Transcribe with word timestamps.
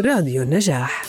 راديو 0.00 0.42
النجاح. 0.42 1.02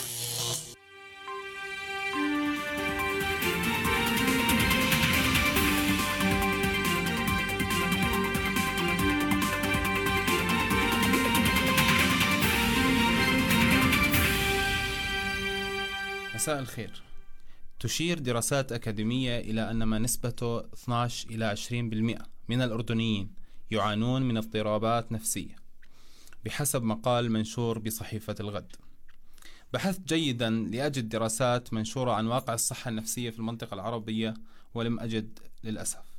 مساء 16.34 16.58
الخير. 16.58 17.02
تشير 17.80 18.18
دراسات 18.18 18.72
أكاديمية 18.72 19.38
إلى 19.38 19.70
أن 19.70 19.82
ما 19.82 19.98
نسبته 19.98 20.60
12 20.60 21.28
إلى 21.30 21.44
20% 21.44 22.18
من 22.48 22.62
الأردنيين 22.62 23.30
يعانون 23.70 24.22
من 24.22 24.36
اضطرابات 24.36 25.12
نفسية. 25.12 25.67
بحسب 26.44 26.82
مقال 26.82 27.32
منشور 27.32 27.78
بصحيفة 27.78 28.34
الغد 28.40 28.76
بحثت 29.72 30.00
جيدا 30.00 30.50
لأجد 30.50 31.08
دراسات 31.08 31.72
منشورة 31.72 32.12
عن 32.12 32.26
واقع 32.26 32.54
الصحة 32.54 32.88
النفسية 32.88 33.30
في 33.30 33.38
المنطقة 33.38 33.74
العربية 33.74 34.34
ولم 34.74 35.00
أجد 35.00 35.38
للأسف 35.64 36.18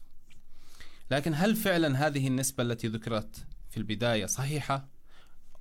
لكن 1.11 1.33
هل 1.33 1.55
فعلا 1.55 2.07
هذه 2.07 2.27
النسبة 2.27 2.63
التي 2.63 2.87
ذكرت 2.87 3.45
في 3.69 3.77
البداية 3.77 4.25
صحيحة؟ 4.25 4.87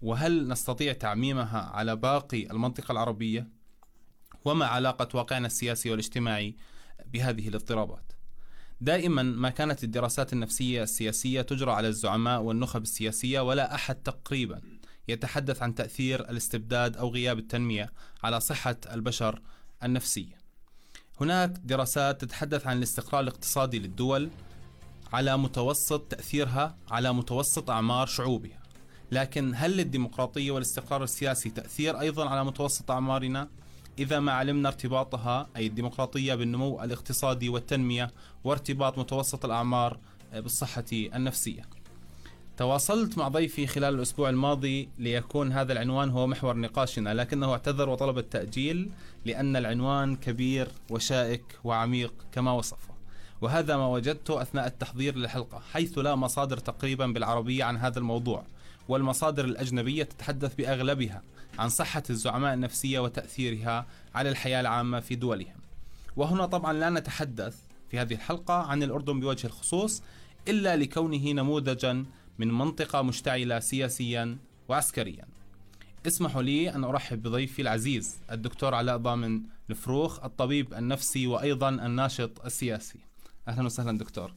وهل 0.03 0.49
نستطيع 0.49 0.93
تعميمها 0.93 1.61
على 1.61 1.97
باقي 1.97 2.51
المنطقة 2.51 2.93
العربية؟ 2.93 3.49
وما 4.45 4.67
علاقة 4.67 5.17
واقعنا 5.17 5.47
السياسي 5.47 5.91
والاجتماعي 5.91 6.57
بهذه 7.07 7.49
الاضطرابات؟ 7.49 8.08
دائما 8.81 9.23
ما 9.23 9.51
كانت 9.51 9.85
الدراسات 9.85 10.33
النفسية 10.33 10.83
السياسية 10.83 11.43
تجرى 11.43 11.73
على 11.73 11.89
الزعماء 11.89 12.41
والنخب 12.43 12.83
السياسية 12.83 13.41
ولا 13.41 13.75
أحد 13.75 13.95
تقريبا 13.95 14.61
يتحدث 15.09 15.63
عن 15.63 15.75
تأثير 15.75 16.31
الاستبداد 16.31 16.97
أو 16.97 17.09
غياب 17.09 17.39
التنمية 17.39 17.93
على 18.23 18.41
صحة 18.41 18.77
البشر 18.93 19.43
النفسية. 19.83 20.39
هناك 21.21 21.51
دراسات 21.51 22.21
تتحدث 22.21 22.67
عن 22.67 22.79
الاستقرار 22.79 23.21
الاقتصادي 23.21 23.79
للدول 23.79 24.31
على 25.13 25.39
متوسط 25.39 26.01
تأثيرها 26.01 26.77
على 26.91 27.13
متوسط 27.13 27.71
أعمار 27.71 28.07
شعوبها. 28.07 28.59
لكن 29.13 29.53
هل 29.57 29.77
للديمقراطية 29.77 30.51
والاستقرار 30.51 31.05
السياسي 31.05 31.51
تأثير 31.51 32.01
أيضا 32.01 32.29
على 32.29 32.45
متوسط 32.45 32.91
أعمارنا؟ 32.91 33.49
إذا 33.99 34.21
ما 34.21 34.33
علمنا 34.33 34.69
ارتباطها 34.69 35.49
أي 35.57 35.67
الديمقراطية 35.67 36.35
بالنمو 36.35 36.83
الاقتصادي 36.85 37.49
والتنمية 37.49 38.11
وارتباط 38.45 38.99
متوسط 38.99 39.45
الأعمار 39.45 39.99
بالصحة 40.35 40.85
النفسية. 40.93 41.63
تواصلت 42.57 43.19
مع 43.19 43.29
ضيفي 43.29 43.67
خلال 43.67 43.95
الأسبوع 43.95 44.31
الماضي 44.31 44.89
ليكون 44.99 45.53
هذا 45.53 45.73
العنوان 45.73 46.11
هو 46.11 46.27
محور 46.27 46.57
نقاشنا 46.57 47.15
لكنه 47.15 47.53
اعتذر 47.53 47.89
وطلب 47.89 48.19
التأجيل 48.19 48.91
لأن 49.25 49.57
العنوان 49.57 50.17
كبير 50.17 50.69
وشائك 50.91 51.45
وعميق 51.65 52.13
كما 52.33 52.53
وصفه. 52.53 52.95
وهذا 53.41 53.77
ما 53.77 53.87
وجدته 53.87 54.43
أثناء 54.43 54.67
التحضير 54.67 55.17
للحلقة 55.17 55.63
حيث 55.73 55.99
لا 55.99 56.15
مصادر 56.15 56.57
تقريبا 56.57 57.07
بالعربية 57.07 57.65
عن 57.65 57.77
هذا 57.77 57.99
الموضوع 57.99 58.45
والمصادر 58.89 59.45
الأجنبية 59.45 60.03
تتحدث 60.03 60.55
بأغلبها. 60.55 61.23
عن 61.59 61.69
صحة 61.69 62.03
الزعماء 62.11 62.55
النفسية 62.55 62.99
وتأثيرها 62.99 63.87
على 64.15 64.29
الحياة 64.29 64.61
العامة 64.61 65.01
في 65.01 65.15
دولهم. 65.15 65.57
وهنا 66.17 66.47
طبعا 66.47 66.73
لا 66.73 66.91
نتحدث 66.91 67.57
في 67.91 67.99
هذه 67.99 68.15
الحلقة 68.15 68.55
عن 68.55 68.83
الأردن 68.83 69.21
بوجه 69.21 69.47
الخصوص 69.47 70.03
إلا 70.49 70.77
لكونه 70.77 71.33
نموذجا 71.33 72.05
من 72.39 72.49
منطقة 72.49 73.03
مشتعلة 73.03 73.59
سياسيا 73.59 74.39
وعسكريا. 74.69 75.25
اسمحوا 76.07 76.43
لي 76.43 76.75
أن 76.75 76.85
أرحب 76.85 77.23
بضيفي 77.23 77.63
العزيز 77.63 78.19
الدكتور 78.31 78.75
علاء 78.75 78.97
ضامن 78.97 79.41
الفروخ 79.71 80.25
الطبيب 80.25 80.75
النفسي 80.75 81.27
وأيضا 81.27 81.69
الناشط 81.69 82.45
السياسي. 82.45 82.99
أهلا 83.49 83.67
وسهلا 83.67 83.99
دكتور. 83.99 84.33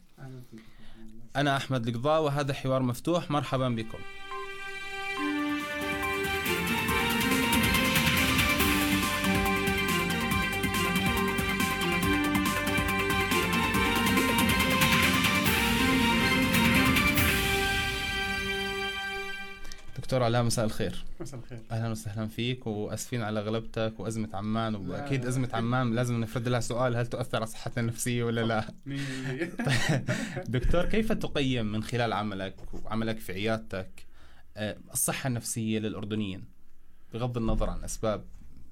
أنا 1.36 1.58
أحمد 1.58 1.88
القضاء 1.88 2.22
وهذا 2.22 2.54
حوار 2.54 2.84
مفتوح. 2.84 3.32
مرحبا 3.32 3.70
بكم. 3.70 4.00
دكتور 20.12 20.24
علاء 20.24 20.44
مساء 20.44 20.66
الخير. 20.66 21.06
مساء 21.20 21.40
الخير. 21.40 21.60
أهلا 21.72 21.90
وسهلا 21.90 22.28
فيك 22.28 22.68
وأسفين 22.68 23.22
على 23.22 23.40
غلبتك 23.40 24.00
وأزمة 24.00 24.30
عمان 24.34 24.76
وأكيد 24.76 25.26
أزمة 25.26 25.50
عمان 25.54 25.94
لازم 25.96 26.22
نفرد 26.22 26.48
لها 26.48 26.60
سؤال 26.60 26.96
هل 26.96 27.08
تؤثر 27.08 27.38
على 27.38 27.46
صحتنا 27.46 27.82
النفسية 27.82 28.24
ولا 28.24 28.42
لا؟ 28.42 28.66
دكتور 30.58 30.86
كيف 30.86 31.12
تقيم 31.12 31.72
من 31.72 31.84
خلال 31.84 32.14
عملك 32.14 32.56
وعملك 32.74 33.20
في 33.20 33.34
عيادتك 33.34 34.06
آه، 34.58 34.78
الصحة 34.94 35.28
النفسية 35.28 35.80
للأردنيين؟ 35.80 36.46
بغض 37.14 37.38
النظر 37.38 37.70
عن 37.70 37.84
أسباب 37.84 38.26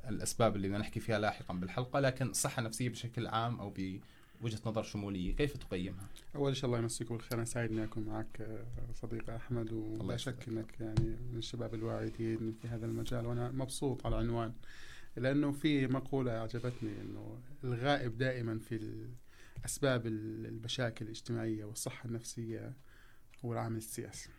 الأسباب 0.09 0.55
اللي 0.55 0.67
بدنا 0.67 0.79
نحكي 0.79 0.99
فيها 0.99 1.19
لاحقا 1.19 1.53
بالحلقة 1.53 1.99
لكن 1.99 2.29
الصحه 2.29 2.59
النفسيه 2.59 2.89
بشكل 2.89 3.27
عام 3.27 3.59
أو 3.59 3.69
وجهة 4.41 4.59
نظر 4.65 4.83
شمولية 4.83 5.35
كيف 5.35 5.57
تقيمها؟ 5.57 6.07
أول 6.35 6.55
شيء 6.55 6.65
الله 6.65 6.77
يمسيكم 6.77 7.15
بالخير 7.17 7.37
أنا 7.37 7.45
سعيد 7.45 7.71
إني 7.71 7.83
أكون 7.83 8.03
معك 8.03 8.41
آه، 8.41 8.65
صديقي 8.93 9.35
أحمد 9.35 9.73
ولا 9.73 10.17
شك 10.17 10.47
إنك 10.47 10.79
يعني 10.79 11.17
من 11.31 11.37
الشباب 11.37 11.73
الواعدين 11.73 12.53
في 12.61 12.67
هذا 12.67 12.85
المجال 12.85 13.25
وأنا 13.25 13.51
مبسوط 13.51 14.05
على 14.05 14.15
العنوان 14.15 14.53
لأنه 15.17 15.51
في 15.51 15.87
مقولة 15.87 16.37
أعجبتني 16.37 17.01
إنه 17.01 17.39
الغائب 17.63 18.17
دائما 18.17 18.59
في 18.59 19.07
اسباب 19.65 20.07
المشاكل 20.07 21.05
الاجتماعية 21.05 21.65
والصحة 21.65 22.05
النفسية 22.07 22.73
هو 23.45 23.53
العامل 23.53 23.77
السياسي. 23.77 24.29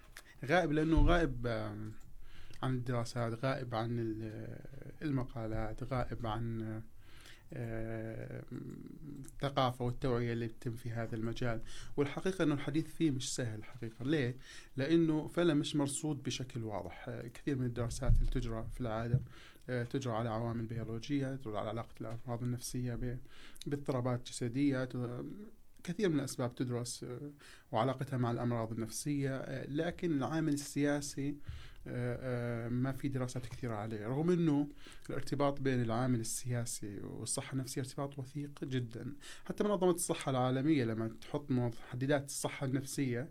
غائب 0.45 0.73
لأنه 0.73 1.07
غائب 1.07 1.47
عن 2.63 2.75
الدراسات 2.75 3.45
غائب 3.45 3.75
عن 3.75 4.17
المقالات 5.03 5.83
غائب 5.93 6.27
عن 6.27 6.83
الثقافة 9.27 9.85
والتوعية 9.85 10.33
اللي 10.33 10.47
بتتم 10.47 10.75
في 10.75 10.91
هذا 10.91 11.17
المجال. 11.17 11.61
والحقيقة 11.97 12.45
أنه 12.45 12.55
الحديث 12.55 12.87
فيه 12.87 13.11
مش 13.11 13.35
سهل 13.35 13.59
الحقيقة 13.59 14.05
ليه؟ 14.05 14.37
لأنه 14.77 15.29
فعلا 15.29 15.55
مش 15.55 15.77
مرصود 15.77 16.23
بشكل 16.23 16.65
واضح. 16.65 17.11
كثير 17.35 17.57
من 17.57 17.67
الدراسات 17.67 18.13
اللي 18.21 18.31
تجرى 18.31 18.67
في 18.75 18.81
العالم 18.81 19.21
آه، 19.71 19.83
تجرى 19.83 20.15
على 20.15 20.29
عوامل 20.29 20.67
بيولوجية 20.67 21.37
تجرى 21.37 21.59
على 21.59 21.69
علاقة 21.69 21.95
الأمراض 22.01 22.43
النفسية 22.43 23.19
باضطرابات 23.67 24.29
جسدية 24.29 24.89
كثير 25.85 26.09
من 26.09 26.19
الأسباب 26.19 26.55
تدرس 26.55 27.05
آه، 27.05 27.31
وعلاقتها 27.73 28.17
مع 28.17 28.31
الأمراض 28.31 28.73
النفسية 28.73 29.37
آه، 29.37 29.67
لكن 29.67 30.13
العامل 30.13 30.53
السياسي 30.53 31.37
ما 32.71 32.93
في 32.93 33.09
دراسات 33.09 33.47
كثيرة 33.47 33.75
عليه. 33.75 34.07
رغم 34.07 34.31
أنه 34.31 34.69
الارتباط 35.11 35.61
بين 35.61 35.83
العامل 35.83 36.21
السياسي 36.21 37.01
والصحة 37.01 37.53
النفسية 37.53 37.81
ارتباط 37.81 38.19
وثيق 38.19 38.65
جدا. 38.65 39.15
حتى 39.45 39.65
منظمة 39.65 39.91
الصحة 39.91 40.31
العالمية 40.31 40.85
لما 40.85 41.11
تحط 41.21 41.51
محددات 41.51 42.25
الصحة 42.27 42.67
النفسية 42.67 43.31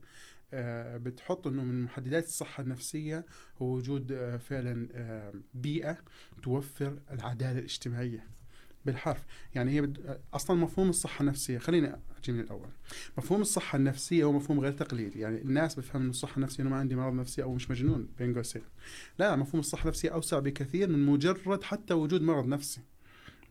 آه، 0.53 0.97
بتحط 0.97 1.47
إنه 1.47 1.63
من 1.63 1.83
محددات 1.83 2.23
الصحة 2.23 2.63
النفسية 2.63 3.25
هو 3.61 3.65
وجود 3.75 4.37
فعلا 4.37 4.87
بيئة 5.53 5.97
توفر 6.43 6.99
العدالة 7.11 7.59
الاجتماعية. 7.59 8.38
بالحرف. 8.91 9.25
يعني 9.55 9.71
هي 9.71 9.81
بد... 9.81 10.19
أصلا 10.33 10.57
مفهوم 10.57 10.89
الصحة 10.89 11.21
النفسية 11.21 11.57
خلينا 11.57 11.99
أجي 12.17 12.31
من 12.31 12.39
الأول. 12.39 12.69
مفهوم 13.17 13.41
الصحة 13.41 13.75
النفسية 13.75 14.23
هو 14.23 14.31
مفهوم 14.31 14.59
غير 14.59 14.71
تقليدي. 14.71 15.19
يعني 15.19 15.41
الناس 15.41 15.75
بتفهم 15.75 16.01
ان 16.01 16.09
الصحة 16.09 16.37
النفسية 16.37 16.63
إنه 16.63 16.69
ما 16.69 16.77
عندي 16.77 16.95
مرض 16.95 17.13
نفسي 17.13 17.43
أو 17.43 17.53
مش 17.53 17.71
مجنون 17.71 18.07
بين 18.17 18.33
قوسين 18.35 18.61
لا 19.19 19.35
مفهوم 19.35 19.59
الصحة 19.59 19.83
النفسية 19.83 20.09
أوسع 20.09 20.39
بكثير 20.39 20.89
من 20.89 21.05
مجرد 21.05 21.63
حتى 21.63 21.93
وجود 21.93 22.21
مرض 22.21 22.47
نفسي. 22.47 22.81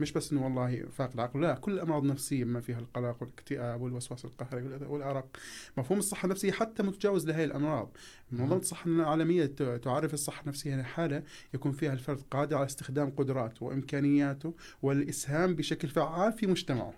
مش 0.00 0.12
بس 0.12 0.33
إنه 0.33 0.45
والله 0.45 0.85
فاقد 0.93 1.15
العقل 1.15 1.41
لا 1.41 1.55
كل 1.55 1.73
الأمراض 1.73 2.03
النفسية 2.03 2.45
بما 2.45 2.61
فيها 2.61 2.79
القلق 2.79 3.17
والاكتئاب 3.21 3.81
والوسواس 3.81 4.25
القهري 4.25 4.62
والأرق. 4.87 5.37
مفهوم 5.77 5.99
الصحة 5.99 6.27
النفسية 6.27 6.53
حتى 6.53 6.83
متجاوز 6.83 7.27
لهي 7.27 7.45
الأمراض. 7.45 7.97
منظمة 8.33 8.59
الصحة 8.59 8.87
العالمية 8.91 9.47
تعرف 9.83 10.15
الصحة 10.15 10.43
النفسية 10.43 10.83
حالة 10.83 11.23
يكون 11.55 11.73
فيها 11.73 11.93
الفرد 11.93 12.23
قادر 12.31 12.56
على 12.56 12.67
استخدام 12.67 13.11
قدراته 13.11 13.67
وإمكانياته 13.67 14.55
والإسهام 14.83 15.55
بشكل 15.55 15.89
فعال 15.89 16.33
في 16.33 16.47
مجتمعه. 16.47 16.95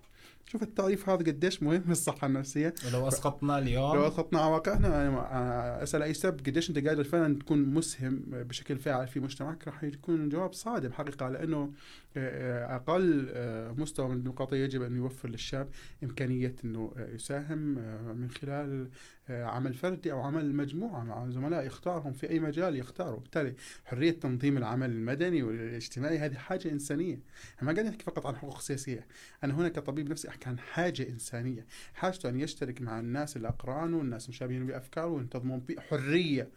شوف 0.47 0.63
التعريف 0.63 1.09
هذا 1.09 1.19
قديش 1.19 1.63
مهم 1.63 1.81
في 1.81 1.91
الصحة 1.91 2.27
النفسية. 2.27 2.75
ولو 2.87 3.09
أسقطنا 3.09 3.59
اليوم. 3.59 3.97
لو 3.97 4.09
أسقطنا 4.09 4.41
عواقعنا 4.41 5.83
أسأل 5.83 6.03
أي 6.03 6.15
سبب 6.15 6.41
قديش 6.41 6.71
أنت 6.71 6.89
قادر 6.89 7.05
فعلا 7.05 7.39
تكون 7.39 7.63
مسهم 7.65 8.23
بشكل 8.31 8.79
فاعل 8.79 9.09
في 9.09 9.21
مجتمعك 9.21 9.69
راح 9.69 9.85
يكون 9.85 10.29
جواب 10.29 10.53
صادم 10.53 10.93
حقيقة 10.93 11.29
لأنه 11.29 11.73
آه، 12.10 12.10
أقل 12.17 13.29
آه، 13.33 13.73
مستوى 13.73 14.09
من 14.09 14.17
الديمقراطيه 14.17 14.65
يجب 14.65 14.83
أن 14.83 14.97
يوفر 14.97 15.29
للشاب 15.29 15.69
إمكانية 16.03 16.55
إنه 16.65 16.93
آه، 16.97 17.15
يساهم 17.15 17.59
من 18.17 18.31
خلال 18.31 18.89
آه، 19.29 19.45
عمل 19.45 19.75
فردي 19.75 20.13
أو 20.13 20.21
عمل 20.21 20.55
مجموعة. 20.55 21.05
مع 21.05 21.31
زملاء 21.31 21.67
يختارهم 21.67 22.13
في 22.13 22.31
أي 22.31 22.41
مجال 22.41 22.77
يختاروا. 22.77 23.21
بالتالي 23.21 23.55
حرية 23.85 24.11
تنظيم 24.11 24.57
العمل 24.57 24.91
المدني 24.91 25.43
والاجتماعي 25.43 26.19
هذه 26.19 26.35
حاجة 26.35 26.71
إنسانية. 26.71 27.15
أنا 27.63 27.71
ما 27.71 27.73
قاعد 27.73 27.87
نحكي 27.87 28.05
فقط 28.05 28.27
عن 28.27 28.37
حقوق 28.37 28.61
سياسية. 28.61 29.07
أنا 29.45 29.55
هنا 29.55 29.69
كطبيب 29.69 30.11
نفسي 30.11 30.29
أحكي 30.29 30.49
عن 30.49 30.59
حاجة 30.59 31.09
إنسانية. 31.09 31.67
حاجته 31.95 32.29
أن 32.29 32.41
يشترك 32.41 32.83
مع 32.83 33.01
الناس 33.01 33.37
الأقران 33.37 33.95
والناس 33.95 34.25
المشابهين 34.25 34.67
بأفكاره 34.67 35.07
وينتظمون 35.07 35.61
بحرية 35.61 36.49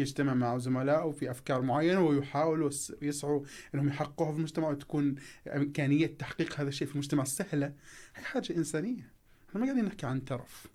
يجتمع 0.00 0.34
مع 0.34 0.58
زملائه 0.58 1.10
في 1.10 1.30
أفكار 1.30 1.62
معينة 1.62 2.00
ويحاولوا 2.00 2.70
يسعوا 3.02 3.44
إنهم 3.74 3.88
يحققوها 3.88 4.32
في 4.32 4.38
المجتمع 4.38 4.68
وتكون 4.68 5.14
إمكانية 5.48 6.06
تحقيق 6.06 6.60
هذا 6.60 6.68
الشيء 6.68 6.88
في 6.88 6.94
المجتمع 6.94 7.24
سهلة. 7.24 7.74
هي 8.16 8.24
حاجة 8.24 8.56
إنسانية. 8.56 9.12
إحنا 9.48 9.60
ما 9.60 9.66
قاعدين 9.66 9.84
نحكي 9.84 10.06
عن 10.06 10.24
ترف. 10.24 10.66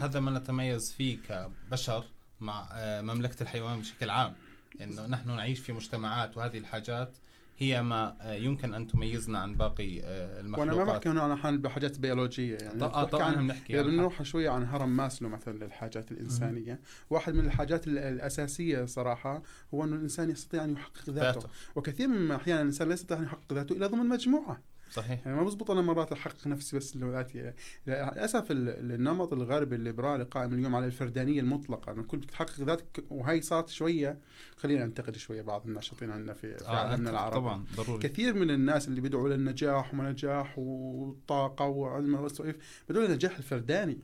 هذا 0.00 0.20
ما 0.20 0.38
نتميز 0.38 0.92
فيه 0.92 1.18
كبشر 1.28 2.04
مع 2.40 2.68
آه، 2.72 3.00
مملكة 3.00 3.42
الحيوان 3.42 3.80
بشكل 3.80 4.10
عام. 4.10 4.34
إنه 4.80 5.06
نحن 5.06 5.30
نعيش 5.30 5.60
في 5.60 5.72
مجتمعات 5.72 6.36
وهذه 6.36 6.58
الحاجات 6.58 7.16
هي 7.60 7.82
ما 7.82 8.16
آه، 8.20 8.34
يمكن 8.34 8.74
أن 8.74 8.86
تميزنا 8.86 9.38
عن 9.38 9.54
باقي 9.54 10.00
آه، 10.02 10.40
المخلوقات. 10.40 10.68
وأنا 10.76 10.84
ما 10.84 10.92
بحكي 10.92 11.08
هنا 11.08 11.22
عن 11.44 11.60
بحاجات 11.60 11.98
بيولوجية 11.98 12.56
يعني. 12.56 12.80
طبعا 12.80 13.04
طبعا 13.04 13.24
عن 13.24 13.46
بنحكي 13.46 13.72
يعني 13.72 13.86
بنروح 13.88 14.22
شوية 14.22 14.50
عن 14.50 14.64
هرم 14.64 14.96
ماسلو 14.96 15.28
مثلا 15.28 15.64
للحاجات 15.64 16.12
الإنسانية. 16.12 16.72
م- 16.74 16.78
واحد 17.14 17.34
من 17.34 17.44
الحاجات 17.46 17.86
الأساسية 17.86 18.84
صراحة 18.84 19.42
هو 19.74 19.84
أنه 19.84 19.96
الإنسان 19.96 20.30
يستطيع 20.30 20.64
أن 20.64 20.72
يحقق 20.72 21.10
ذاته, 21.10 21.40
ذاته. 21.40 21.48
وكثير 21.74 22.08
من 22.08 22.30
أحيانا 22.30 22.60
الإنسان 22.60 22.88
لا 22.88 22.94
يستطيع 22.94 23.18
أن 23.18 23.24
يحقق 23.24 23.52
ذاته 23.52 23.72
إلا 23.76 23.86
ضمن 23.86 24.06
مجموعة. 24.08 24.60
صحيح. 24.90 25.26
يعني 25.26 25.38
ما 25.38 25.44
بزبط 25.44 25.70
أنا 25.70 25.80
مرات 25.80 26.12
أحقق 26.12 26.46
نفسي 26.46 26.76
بس 26.76 26.96
ذاتي. 26.96 27.52
للأسف 27.86 28.46
النمط 28.50 29.32
الغربي 29.32 29.76
الليبرالي 29.76 30.24
قائم 30.24 30.54
اليوم 30.54 30.74
على 30.74 30.86
الفردانية 30.86 31.40
المطلقة 31.40 31.92
انه 31.92 32.02
كل 32.02 32.18
بدك 32.18 32.30
تحقق 32.30 32.60
ذاتك 32.60 33.04
وهي 33.10 33.40
صارت 33.40 33.68
شوية. 33.68 34.18
خلينا 34.56 34.84
ننتقد 34.84 35.16
شوية 35.16 35.42
بعض 35.42 35.66
الناشطين 35.66 36.10
عندنا 36.10 36.32
في, 36.32 36.58
في 36.58 36.66
آه 36.66 36.70
عالمنا 36.70 37.10
العربي. 37.10 37.36
طبعا 37.36 37.64
ضروري. 37.76 38.08
كثير 38.08 38.34
من 38.34 38.50
الناس 38.50 38.88
اللي 38.88 39.00
بيدعوا 39.00 39.28
للنجاح 39.28 39.94
ونجاح 39.94 40.58
وطاقه 40.58 41.64
وعلم 41.66 42.14
والسويف 42.14 42.56
بدعوا 42.88 43.06
للنجاح 43.06 43.36
الفرداني. 43.36 43.98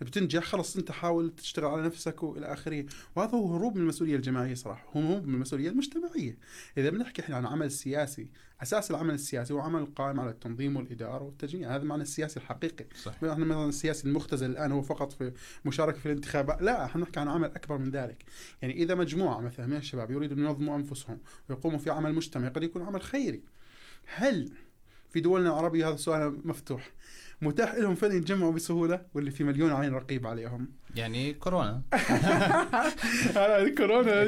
بتنجح 0.00 0.44
خلص 0.44 0.76
انت 0.76 0.92
حاول 0.92 1.30
تشتغل 1.36 1.64
على 1.64 1.82
نفسك 1.82 2.22
وإلى 2.22 2.46
آخره. 2.46 2.86
وهذا 3.16 3.30
هو 3.30 3.56
هروب 3.56 3.76
من 3.76 3.82
المسؤولية 3.82 4.16
الجماعية 4.16 4.54
صراحة. 4.54 4.88
هو 4.96 5.00
هروب 5.00 5.26
من 5.26 5.34
المسؤولية 5.34 5.68
المجتمعية. 5.68 6.38
إذا 6.78 6.90
بنحكي 6.90 7.22
إحنا 7.22 7.36
عن 7.36 7.46
عمل 7.46 7.70
سياسي 7.70 8.30
أساس 8.62 8.90
العمل 8.90 9.14
السياسي 9.14 9.52
هو 9.52 9.60
عمل 9.60 9.86
قائم 9.86 10.20
على 10.20 10.30
التنظيم 10.30 10.76
والإدارة 10.76 11.22
والتجميع. 11.22 11.76
هذا 11.76 11.84
معنى 11.84 12.02
السياسي 12.02 12.40
الحقيقي. 12.40 12.86
صحيح. 13.02 13.24
إحنا 13.24 13.44
مثلا 13.44 13.68
السياسي 13.68 14.08
المختزل 14.08 14.50
الآن 14.50 14.72
هو 14.72 14.82
فقط 14.82 15.12
في 15.12 15.32
مشاركة 15.64 15.98
في 15.98 16.06
الانتخابات. 16.06 16.62
لا 16.62 16.84
إحنا 16.84 17.02
نحكي 17.02 17.20
عن 17.20 17.28
عمل 17.28 17.48
أكبر 17.48 17.78
من 17.78 17.90
ذلك. 17.90 18.24
يعني 18.62 18.74
إذا 18.74 18.94
مجموعة 18.94 19.40
مثلا 19.40 19.66
من 19.66 19.76
الشباب 19.76 20.10
يريدوا 20.10 20.36
ان 20.36 20.42
ينظموا 20.42 20.76
أنفسهم 20.76 21.18
ويقوموا 21.48 21.78
في 21.78 21.90
عمل 21.90 22.14
مجتمعي 22.14 22.50
قد 22.50 22.62
يكون 22.62 22.82
عمل 22.82 23.02
خيري. 23.02 23.42
هل 24.14 24.52
في 25.10 25.20
دولنا 25.20 25.48
العربية 25.48 25.88
هذا 25.88 25.94
السؤال 25.94 26.40
مفتوح. 26.44 26.92
متاح 27.42 27.74
لهم 27.74 27.94
فعلا 27.94 28.14
يتجمعوا 28.14 28.52
بسهولة 28.52 29.06
واللي 29.14 29.30
في 29.30 29.44
مليون 29.44 29.72
عين 29.72 29.92
رقيب 29.92 30.26
عليهم. 30.26 30.68
يعني 30.96 31.34
كورونا. 31.34 31.82
كورونا 33.78 34.22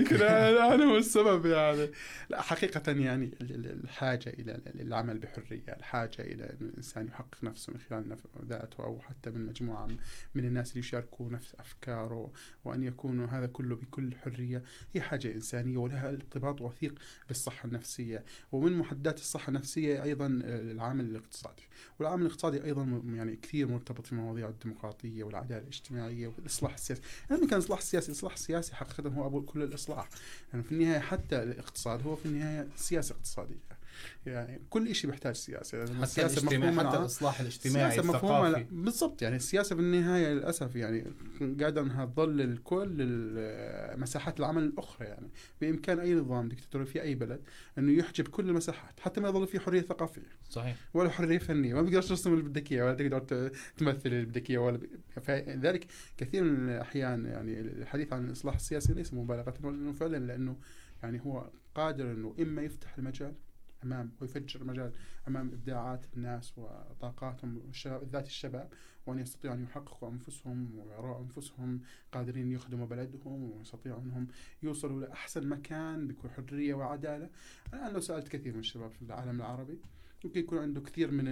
أنا 0.74 0.84
هو 0.84 0.96
السبب 0.96 1.46
يعني. 1.46 1.90
لا 2.28 2.42
حقيقة 2.42 2.92
يعني 2.92 3.34
الحاجة 3.40 4.28
إلى 4.28 4.60
العمل 4.80 5.18
بحرية 5.18 5.62
الحاجة 5.68 6.20
إلى 6.20 6.44
أن 6.44 6.68
الإنسان 6.68 7.06
يحقق 7.06 7.44
نفسه 7.44 7.72
من 7.72 7.78
خلال 7.78 8.16
ذاته 8.44 8.84
أو 8.84 9.00
حتى 9.00 9.30
من 9.30 9.46
مجموعة 9.46 9.88
من 10.34 10.44
الناس 10.44 10.70
اللي 10.70 10.80
يشاركوا 10.80 11.30
نفس 11.30 11.54
أفكاره 11.60 12.32
وأن 12.64 12.82
يكونوا 12.82 13.26
هذا 13.26 13.46
كله 13.46 13.76
بكل 13.76 14.14
حرية. 14.14 14.62
هي 14.94 15.00
حاجة 15.00 15.34
إنسانية 15.34 15.76
ولها 15.78 16.08
ارتباط 16.08 16.60
وثيق 16.60 16.94
بالصحة 17.28 17.66
النفسية. 17.66 18.24
ومن 18.52 18.72
محددات 18.72 19.18
الصحة 19.18 19.48
النفسية 19.48 20.02
أيضا 20.02 20.26
العامل 20.44 21.04
الاقتصادي. 21.04 21.62
والعامل 21.98 22.22
الاقتصادي 22.22 22.64
أيضا 22.64 22.97
يعني 23.06 23.36
كثير 23.36 23.68
مرتبط 23.68 24.06
في 24.06 24.14
مواضيع 24.14 24.48
الديمقراطية 24.48 25.24
والعدالة 25.24 25.62
الاجتماعية 25.62 26.26
والإصلاح 26.28 26.74
السياسي. 26.74 27.02
لما 27.30 27.46
كان 27.46 27.58
الإصلاح 27.58 27.78
السياسي 27.78 28.08
الإصلاح 28.08 28.32
السياسي 28.32 28.74
حقيقة 28.74 29.10
هو 29.10 29.26
أبو 29.26 29.42
كل 29.42 29.62
الإصلاح. 29.62 30.08
يعني 30.52 30.64
في 30.64 30.72
النهاية 30.72 30.98
حتى 30.98 31.42
الاقتصاد 31.42 32.06
هو 32.06 32.16
في 32.16 32.26
النهاية 32.26 32.68
سياسة 32.76 33.14
اقتصادية. 33.14 33.77
يعني 34.26 34.62
كل 34.70 34.94
شيء 34.94 35.10
بيحتاج 35.10 35.34
سياسة. 35.34 35.78
يعني 35.78 35.94
حتى 35.94 36.02
السياسة 36.02 36.46
مفهومة 36.46 36.88
حتى 36.88 36.98
الإصلاح 36.98 37.40
الاجتماعي 37.40 37.98
الثقافي. 37.98 38.66
بالضبط 38.70 39.22
يعني 39.22 39.36
السياسة 39.36 39.76
بالنهاية 39.76 40.28
للأسف 40.32 40.76
يعني 40.76 41.12
قاعدة 41.60 41.80
أنها 41.80 42.04
تظل 42.04 42.58
كل 42.64 42.96
مساحات 43.96 44.40
العمل 44.40 44.62
الأخرى 44.62 45.06
يعني. 45.06 45.30
بإمكان 45.60 45.98
أي 45.98 46.14
نظام 46.14 46.48
دكتاتوري 46.48 46.86
في 46.86 47.02
أي 47.02 47.14
بلد 47.14 47.40
إنه 47.78 47.92
يحجب 47.92 48.28
كل 48.28 48.48
المساحات 48.48 49.00
حتى 49.00 49.20
ما 49.20 49.28
يظل 49.28 49.46
في 49.46 49.60
حرية 49.60 49.80
ثقافية. 49.80 50.22
صحيح. 50.50 50.76
ولا 50.94 51.10
حرية 51.10 51.38
فنية. 51.38 51.74
ما 51.74 51.82
بتقدر 51.82 52.02
ترسم 52.02 52.32
اللي 52.32 52.44
بدك 52.44 52.72
إياه 52.72 52.84
ولا 52.84 52.94
تقدر 52.94 53.50
تمثل 53.76 54.08
اللي 54.08 54.24
بدك 54.24 54.50
إياه 54.50 54.58
ولا 54.58 54.80
فلذلك 55.22 55.86
كثير 56.16 56.44
من 56.44 56.68
الأحيان 56.68 57.24
يعني 57.24 57.60
الحديث 57.60 58.12
عن 58.12 58.26
الإصلاح 58.26 58.54
السياسي 58.54 58.92
ليس 58.92 59.14
مبالغة 59.14 59.50
فعلا 60.00 60.16
لأنه 60.16 60.56
يعني 61.02 61.20
هو 61.20 61.50
قادر 61.74 62.12
إنه 62.12 62.34
إما 62.40 62.62
يفتح 62.62 62.98
المجال 62.98 63.34
أمام 63.84 64.10
ويفجر 64.20 64.64
مجال 64.64 64.92
أمام 65.28 65.48
إبداعات 65.48 66.06
الناس 66.16 66.52
وطاقاتهم 66.58 67.62
ذات 67.86 68.26
الشباب 68.26 68.72
وأن 69.06 69.18
يستطيعوا 69.18 69.56
أن 69.56 69.62
يحققوا 69.62 70.08
أنفسهم 70.08 70.78
ويروا 70.78 71.20
أنفسهم 71.20 71.80
قادرين 72.12 72.52
يخدموا 72.52 72.86
بلدهم 72.86 73.50
ويستطيعوا 73.50 74.00
أنهم 74.00 74.26
يوصلوا 74.62 75.00
لأحسن 75.00 75.48
مكان 75.48 76.08
بكل 76.08 76.28
حرية 76.30 76.74
وعدالة. 76.74 77.30
الآن 77.74 77.92
لو 77.92 78.00
سألت 78.00 78.28
كثير 78.28 78.52
من 78.52 78.60
الشباب 78.60 78.90
في 78.90 79.02
العالم 79.02 79.36
العربي 79.36 79.78
ممكن 80.24 80.40
يكون 80.40 80.58
عنده 80.58 80.80
كثير 80.80 81.10
من 81.10 81.24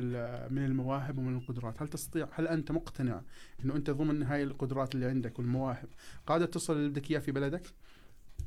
من 0.53 0.65
المواهب 0.65 1.19
ومن 1.19 1.37
القدرات، 1.37 1.83
هل 1.83 1.89
تستطيع 1.89 2.29
هل 2.33 2.49
أنت 2.49 2.73
مقتنع 2.73 3.23
إنه 3.65 3.77
أنت 3.77 3.91
ضمن 3.91 4.23
هاي 4.23 4.43
القدرات 4.43 4.95
اللي 4.95 5.07
عندك 5.07 5.39
والمواهب 5.39 5.89
قادر 6.27 6.47
تصل 6.47 6.77
اللي 6.77 6.89
بدك 6.89 7.11
اياه 7.11 7.19
في 7.19 7.33
بلدك؟ 7.33 7.63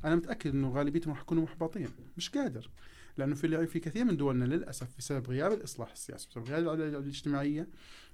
أنا 0.05 0.15
متأكد 0.15 0.51
إنه 0.51 0.69
غالبيتهم 0.69 1.13
راح 1.13 1.21
يكونوا 1.21 1.43
محبطين، 1.43 1.89
مش 2.17 2.29
قادر. 2.29 2.69
لأنه 3.17 3.35
في 3.35 3.67
في 3.67 3.79
كثير 3.79 4.05
من 4.05 4.17
دولنا 4.17 4.45
للأسف 4.45 4.87
بسبب 4.97 5.29
غياب 5.29 5.51
الإصلاح 5.51 5.91
السياسي 5.91 6.29
بسبب 6.29 6.47
غياب 6.47 6.63
العدالة 6.63 6.97
الاجتماعية 6.97 7.67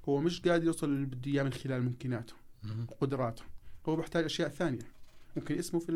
هو 0.09 0.21
مش 0.21 0.41
قادر 0.41 0.65
يوصل 0.65 0.89
اللي 0.89 1.05
بده 1.05 1.31
إياه 1.31 1.43
من 1.43 1.53
خلال 1.53 1.83
ممكناته 1.83 2.33
وقدراته 2.91 3.43
هو 3.85 3.95
بيحتاج 3.95 4.23
أشياء 4.23 4.49
ثانية 4.49 4.95
ممكن 5.35 5.57
اسمه 5.57 5.79
في 5.79 5.91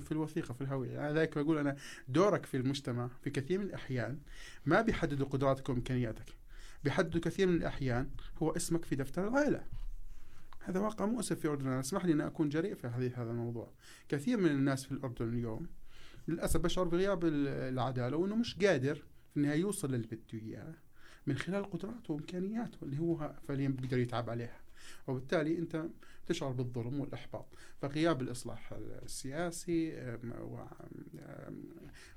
في 0.00 0.12
الوثيقة 0.12 0.54
في 0.54 0.60
الهوية. 0.60 0.90
يعني 0.90 1.18
ذلك 1.18 1.38
بقول 1.38 1.58
أنا 1.58 1.76
دورك 2.08 2.46
في 2.46 2.56
المجتمع 2.56 3.08
في 3.24 3.30
كثير 3.30 3.58
من 3.58 3.64
الأحيان 3.64 4.18
ما 4.66 4.80
بيحددوا 4.80 5.26
قدراتك 5.26 5.68
وإمكانياتك 5.68 6.34
بيحددوا 6.84 7.20
كثير 7.20 7.46
من 7.46 7.54
الأحيان 7.56 8.10
هو 8.42 8.50
اسمك 8.50 8.84
في 8.84 8.96
دفتر 8.96 9.28
العائله 9.28 9.64
هذا 10.60 10.80
واقع 10.80 11.06
مؤسف 11.06 11.38
في 11.38 11.44
الاردن 11.44 11.68
اسمح 11.68 12.04
لي 12.04 12.12
أن 12.12 12.20
أكون 12.20 12.48
جريء 12.48 12.74
في 12.74 12.86
هذا 13.16 13.30
الموضوع. 13.30 13.70
كثير 14.08 14.38
من 14.38 14.50
الناس 14.50 14.84
في 14.84 14.92
الأردن 14.92 15.28
اليوم 15.28 15.66
للأسف 16.28 16.60
بشعر 16.60 16.84
بغياب 16.84 17.24
العدالة 17.24 18.16
وإنه 18.16 18.36
مش 18.36 18.56
قادر 18.56 18.94
في 19.30 19.36
النهاية 19.36 19.60
يوصل 19.60 19.92
للي 19.92 20.06
بده 20.06 20.38
إياه 20.38 20.74
من 21.26 21.38
خلال 21.38 21.70
قدراته 21.70 22.14
وإمكانياته 22.14 22.78
اللي 22.82 22.98
هو 22.98 23.34
فعليا 23.48 23.68
بيقدر 23.68 23.98
يتعب 23.98 24.30
عليها. 24.30 24.60
وبالتالي 25.06 25.58
أنت 25.58 25.86
تشعر 26.26 26.52
بالظلم 26.52 27.00
والإحباط. 27.00 27.46
فغياب 27.82 28.22
الإصلاح 28.22 28.72
السياسي 29.02 30.16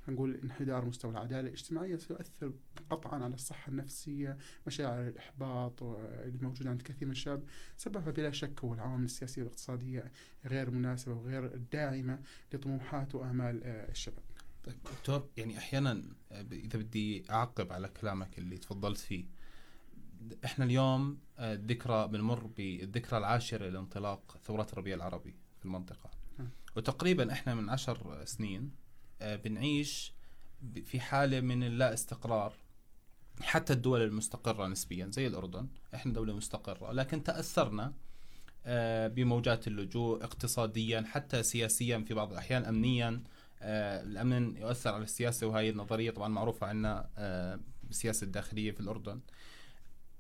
نقول 0.08 0.36
انحدار 0.44 0.86
مستوى 0.86 1.12
العدالة 1.12 1.40
الاجتماعية 1.48 1.98
سيؤثر 1.98 2.54
قطعا 2.90 3.24
على 3.24 3.34
الصحة 3.34 3.70
النفسية 3.70 4.38
مشاعر 4.68 5.08
الإحباط 5.08 5.84
الموجوده 5.84 6.70
عند 6.70 6.82
كثير 6.82 7.08
من 7.08 7.12
الشباب. 7.12 7.44
سببها 7.78 8.12
بلا 8.12 8.32
شك 8.32 8.60
هو 8.64 8.74
العوامل 8.74 9.06
السياسية 9.06 9.42
والاقتصادية 9.42 10.12
غير 10.46 10.72
مناسبة 10.72 11.14
وغير 11.14 11.48
داعمة 11.72 12.20
لطموحات 12.54 13.16
وآمال 13.16 13.64
الشباب. 13.64 14.24
طيب 14.64 14.76
دكتور 14.84 15.30
يعني 15.38 15.58
أحيانا 15.58 16.04
إذا 16.32 16.80
بدي 16.80 17.24
أعقب 17.32 17.72
على 17.72 17.88
كلامك 17.88 18.38
اللي 18.38 18.58
تفضلت 18.58 18.98
فيه 18.98 19.26
إحنا 20.46 20.66
اليوم 20.66 21.18
الذكرى 21.40 22.08
بنمر 22.08 22.46
بالذكرى 22.58 23.18
العاشرة 23.18 23.70
لانطلاق 23.70 24.38
ثورة 24.44 24.68
الربيع 24.74 24.96
العربي 24.96 25.36
في 25.60 25.66
المنطقة. 25.66 26.10
وتقريبا 26.76 27.32
إحنا 27.32 27.56
من 27.56 27.70
عشر 27.70 28.26
سنين 28.26 28.72
بنعيش 29.22 30.14
في 30.86 31.00
حالة 31.00 31.42
من 31.42 31.64
اللا 31.64 31.94
استقرار 31.94 32.54
حتى 33.42 33.74
الدول 33.74 34.02
المستقرة 34.02 34.68
نسبيا 34.68 35.08
زي 35.08 35.28
الأردن. 35.28 35.68
إحنا 35.96 36.14
دولة 36.14 36.36
مستقرة 36.36 36.92
لكن 36.92 37.24
تأثرنا 37.24 37.94
بموجات 39.16 39.68
اللجوء 39.68 40.24
اقتصاديا 40.24 41.02
حتى 41.02 41.44
سياسيا 41.44 42.00
في 42.08 42.14
بعض 42.14 42.32
الأحيان 42.32 42.66
امنيا. 42.66 43.24
الأمن 43.64 44.58
يؤثر 44.58 44.94
على 44.94 45.04
السياسة 45.04 45.48
وهي 45.48 45.70
النظرية 45.70 46.12
طبعا 46.12 46.28
معروفة 46.28 46.68
عندنا 46.68 47.10
بالسياسة 47.84 48.26
الداخلية 48.26 48.72
في 48.72 48.80
الأردن. 48.80 49.20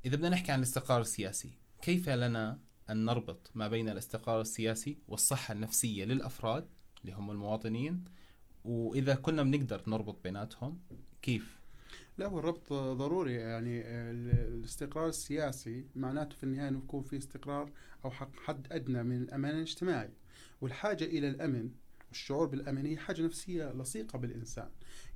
إذا 0.05 0.15
بدنا 0.15 0.29
نحكي 0.29 0.51
عن 0.51 0.59
الاستقرار 0.59 1.01
السياسي 1.01 1.51
كيف 1.81 2.09
لنا 2.09 2.59
أن 2.89 3.05
نربط 3.05 3.51
ما 3.55 3.67
بين 3.67 3.89
الاستقرار 3.89 4.41
السياسي 4.41 4.97
والصحة 5.07 5.51
النفسية 5.51 6.05
للأفراد 6.05 6.67
اللي 7.01 7.13
هم 7.13 7.31
المواطنين؟ 7.31 8.03
وإذا 8.65 9.15
كنا 9.15 9.43
بنقدر 9.43 9.83
نربط 9.87 10.23
بيناتهم 10.23 10.79
كيف؟ 11.21 11.59
لا 12.17 12.27
هو 12.27 12.39
الربط 12.39 12.73
ضروري. 12.73 13.33
يعني 13.33 13.81
الاستقرار 13.87 15.07
السياسي 15.07 15.85
معناته 15.95 16.35
في 16.35 16.43
النهاية 16.43 16.67
أنه 16.67 16.77
يكون 16.77 17.03
في 17.03 17.17
استقرار 17.17 17.71
أو 18.05 18.11
حد 18.11 18.67
أدنى 18.71 19.03
من 19.03 19.21
الأمان 19.21 19.55
الاجتماعي. 19.55 20.09
والحاجة 20.61 21.03
إلى 21.03 21.27
الأمن 21.27 21.69
والشعور 22.11 22.47
بالأمن 22.47 22.85
هي 22.85 22.97
حاجة 22.97 23.21
نفسية 23.21 23.71
لصيقة 23.71 24.19
بالإنسان. 24.19 24.69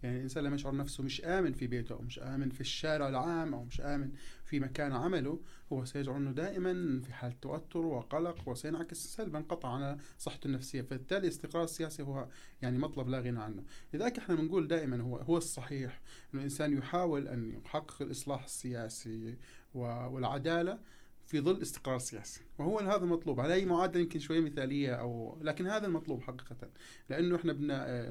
يعني 0.04 0.18
الإنسان 0.18 0.44
لما 0.44 0.56
يشعر 0.56 0.76
نفسه 0.76 1.04
مش 1.04 1.22
آمن 1.26 1.54
في 1.54 1.68
بيته 1.68 1.94
أو 1.94 2.02
مش 2.02 2.20
آمن 2.20 2.50
في 2.50 2.62
الشارع 2.62 3.10
العام 3.10 3.54
أو 3.54 3.64
مش 3.64 3.82
آمن 3.82 4.12
في 4.46 4.60
مكان 4.60 4.92
عمله 4.92 5.40
هو 5.74 5.86
سيشعر 5.86 6.18
أنه 6.18 6.32
دائما 6.32 7.02
في 7.02 7.14
حالة 7.14 7.36
توتر 7.42 7.80
وقلق 7.80 8.50
وسينعكس 8.50 8.98
سلبا 9.08 9.40
قطعا 9.50 9.72
على 9.76 9.98
صحته 10.18 10.48
النفسية. 10.48 10.82
فبالتالي 10.82 11.20
الاستقرار 11.28 11.64
السياسي 11.64 12.04
هو 12.04 12.28
يعني 12.62 12.78
مطلب 12.78 13.10
لا 13.10 13.20
غنى 13.20 13.40
عنه. 13.40 13.64
لذلك 13.94 14.18
إحنا 14.18 14.36
بنقول 14.36 14.68
دائما 14.68 15.02
هو 15.02 15.18
هو 15.18 15.38
الصحيح 15.38 16.02
أنه 16.34 16.40
الإنسان 16.40 16.78
يحاول 16.78 17.28
أن 17.28 17.62
يحقق 17.66 18.02
الإصلاح 18.02 18.44
السياسي 18.44 19.38
والعدالة 19.74 20.80
في 21.28 21.42
ظل 21.42 21.62
استقرار 21.62 22.00
سياسي. 22.00 22.42
وهو 22.60 22.80
هذا 22.80 23.04
المطلوب 23.04 23.40
على 23.40 23.54
أي 23.54 23.66
معادلة 23.66 24.02
يمكن 24.02 24.20
شوية 24.20 24.40
مثالية 24.40 24.94
أو 24.94 25.38
لكن 25.42 25.68
هذا 25.68 25.88
المطلوب 25.88 26.22
حقيقة. 26.22 26.70
لأنه 27.10 27.36
إحنا 27.36 27.54
بدنا 27.54 28.10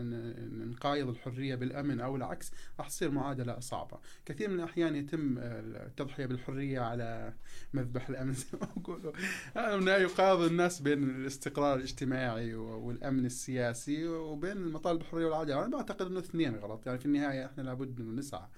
نقايض 0.64 1.08
الحرية 1.08 1.54
بالأمن 1.54 2.00
أو 2.00 2.16
العكس 2.16 2.52
راح 2.78 2.88
تصير 2.88 3.10
معادلة 3.10 3.60
صعبة. 3.60 3.98
كثير 4.26 4.48
من 4.48 4.54
الأحيان 4.54 4.96
يتم 4.96 5.38
التضحية 5.38 6.26
بالحرية 6.26 6.80
على 6.80 7.34
مذبح 7.72 8.08
الأمن 8.08 8.32
زي 8.42 8.46
ما 8.60 8.68
بقولوا 8.76 9.12
يقاض 9.98 10.40
الناس 10.40 10.80
بين 10.80 11.10
الاستقرار 11.10 11.76
الاجتماعي 11.76 12.54
والأمن 12.54 13.26
السياسي 13.26 14.06
وبين 14.06 14.56
المطالب 14.56 15.00
الحرية 15.00 15.26
والعداله 15.26 15.64
أنا 15.64 15.76
بعتقد 15.76 16.06
إنه 16.06 16.18
اثنين 16.20 16.56
غلط. 16.56 16.86
يعني 16.86 16.98
في 16.98 17.06
النهاية 17.06 17.46
إحنا 17.46 17.62
لابد 17.62 18.00
إنه 18.00 18.18
نسعى 18.18 18.48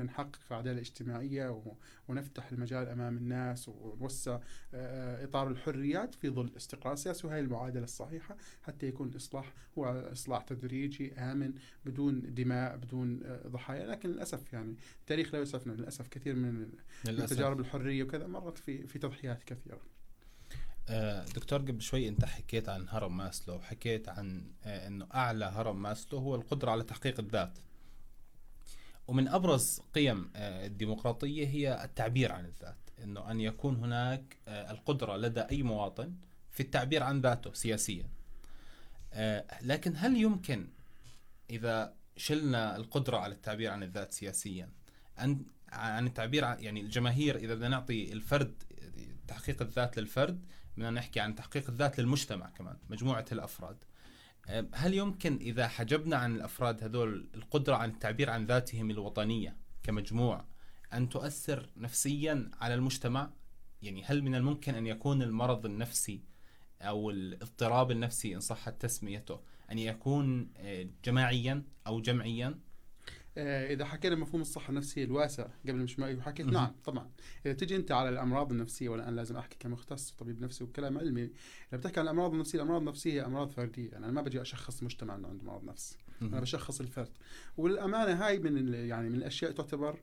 ان 0.00 0.06
نحقق 0.06 0.52
عداله 0.52 0.80
اجتماعيه 0.80 1.62
ونفتح 2.08 2.52
المجال 2.52 2.88
أمام 2.88 3.16
الناس 3.16 3.68
ونوسع 3.68 4.38
آه، 4.74 5.24
إطار 5.24 5.48
الحريات 5.48 6.14
في 6.14 6.30
ظل 6.30 6.50
استقرار 6.56 6.96
سياسي 6.96 7.26
وهي 7.26 7.40
المعادلة 7.40 7.84
الصحيحة 7.84 8.36
حتى 8.62 8.86
يكون 8.86 9.08
الاصلاح 9.08 9.52
هو 9.78 9.84
إصلاح 10.12 10.42
تدريجي 10.42 11.14
آمن 11.14 11.54
بدون 11.84 12.34
دماء 12.34 12.76
بدون 12.76 13.20
آه، 13.24 13.48
ضحايا. 13.48 13.86
لكن 13.86 14.08
للأسف 14.08 14.52
يعني 14.52 14.76
التاريخ 15.00 15.34
لا 15.34 15.40
يسعفنا. 15.40 15.72
للأسف 15.72 16.08
كثير 16.08 16.34
من 16.34 16.68
التجارب 17.08 17.60
الحرية 17.60 18.02
وكذا 18.02 18.26
مرت 18.26 18.58
في 18.58 18.86
في 18.86 18.98
تضحيات 18.98 19.44
كثيرة. 19.44 19.80
آه، 20.88 21.24
دكتور 21.24 21.58
قبل 21.58 21.82
شوي 21.82 22.08
أنت 22.08 22.24
حكيت 22.24 22.68
عن 22.68 22.88
هرم 22.88 23.16
ماسلو 23.16 23.54
وحكيت 23.54 24.08
عن 24.08 24.50
إنه 24.64 25.06
أعلى 25.14 25.44
هرم 25.44 25.82
ماسلو 25.82 26.18
هو 26.18 26.34
القدرة 26.34 26.70
على 26.70 26.82
تحقيق 26.82 27.20
الذات. 27.20 27.58
ومن 29.08 29.28
أبرز 29.28 29.80
قيم 29.94 30.30
آه، 30.36 30.66
الديمقراطية 30.66 31.46
هي 31.46 31.84
التعبير 31.84 32.32
عن 32.32 32.44
الذات. 32.44 32.76
إنه 33.04 33.30
أن 33.30 33.40
يكون 33.40 33.76
هناك 33.76 34.36
آه، 34.48 34.70
القدرة 34.70 35.16
لدى 35.16 35.40
أي 35.40 35.62
مواطن 35.62 36.14
في 36.50 36.60
التعبير 36.62 37.02
عن 37.02 37.20
ذاته 37.20 37.52
سياسيا. 37.52 38.08
آه، 39.12 39.44
لكن 39.62 39.92
هل 39.96 40.16
يمكن 40.16 40.68
إذا 41.50 41.94
شلنا 42.16 42.76
القدرة 42.76 43.16
على 43.16 43.34
التعبير 43.34 43.70
عن 43.70 43.82
الذات 43.82 44.12
سياسيا 44.12 44.68
أن 45.20 45.44
عن 45.72 46.06
التعبير 46.06 46.44
عن 46.44 46.60
يعني 46.60 46.80
الجماهير 46.80 47.36
إذا 47.36 47.54
بدنا 47.54 47.68
نعطي 47.68 48.12
الفرد 48.12 48.62
تحقيق 49.28 49.62
الذات 49.62 49.98
للفرد 49.98 50.44
بدنا 50.76 50.90
نحكي 50.90 51.20
عن 51.20 51.34
تحقيق 51.34 51.70
الذات 51.70 52.00
للمجتمع 52.00 52.50
كمان 52.50 52.76
مجموعة 52.90 53.24
الأفراد. 53.32 53.76
هل 54.74 54.94
يمكن 54.94 55.36
إذا 55.36 55.68
حجبنا 55.68 56.16
عن 56.16 56.34
الأفراد 56.36 56.84
هذول 56.84 57.28
القدرة 57.34 57.76
عن 57.76 57.90
التعبير 57.90 58.30
عن 58.30 58.46
ذاتهم 58.46 58.90
الوطنية 58.90 59.56
كمجموع 59.82 60.44
أن 60.92 61.08
تؤثر 61.08 61.68
نفسيا 61.76 62.50
على 62.60 62.74
المجتمع؟ 62.74 63.30
يعني 63.82 64.04
هل 64.04 64.22
من 64.22 64.34
الممكن 64.34 64.74
أن 64.74 64.86
يكون 64.86 65.22
المرض 65.22 65.66
النفسي 65.66 66.20
أو 66.82 67.10
الاضطراب 67.10 67.90
النفسي 67.90 68.34
إن 68.34 68.40
صحت 68.40 68.82
تسميته 68.82 69.40
أن 69.72 69.78
يكون 69.78 70.52
آه، 70.56 70.86
جماعيا 71.04 71.62
أو 71.86 72.00
جمعيا؟ 72.00 72.58
إذا 73.38 73.84
حكينا 73.84 74.14
مفهوم 74.14 74.40
الصحة 74.40 74.70
النفسية 74.70 75.04
الواسع 75.04 75.46
قبل 75.68 75.78
مش 75.78 75.98
ما 75.98 76.22
حكيت 76.22 76.46
نعم 76.46 76.72
طبعا. 76.84 77.10
إذا 77.46 77.54
تجي 77.54 77.76
أنت 77.76 77.92
على 77.92 78.08
الأمراض 78.08 78.52
النفسية 78.52 78.88
والآن 78.88 79.16
لازم 79.16 79.36
أحكي 79.36 79.56
كمختص 79.58 80.10
طبيب 80.10 80.40
نفسي 80.40 80.64
وكلام 80.64 80.98
علمي 80.98 81.22
إذا 81.22 81.78
بتحكي 81.78 82.00
عن 82.00 82.06
الأمراض 82.06 82.32
النفسية 82.32 82.58
الأمراض 82.58 82.80
النفسية 82.80 83.12
هي 83.12 83.26
أمراض 83.26 83.50
فردية. 83.50 83.90
يعني 83.90 84.04
أنا 84.04 84.12
ما 84.12 84.22
بجي 84.22 84.40
أشخص 84.42 84.82
مجتمع 84.82 85.14
انه 85.14 85.28
عنده 85.28 85.44
مرض 85.44 85.64
نفسي 85.64 85.96
أنا 86.22 86.40
بشخص 86.40 86.80
الفرد. 86.80 87.12
والأمانة 87.56 88.26
هاي 88.26 88.38
من 88.38 88.74
يعني 88.74 89.08
من 89.08 89.14
الأشياء 89.14 89.52
تعتبر 89.52 89.98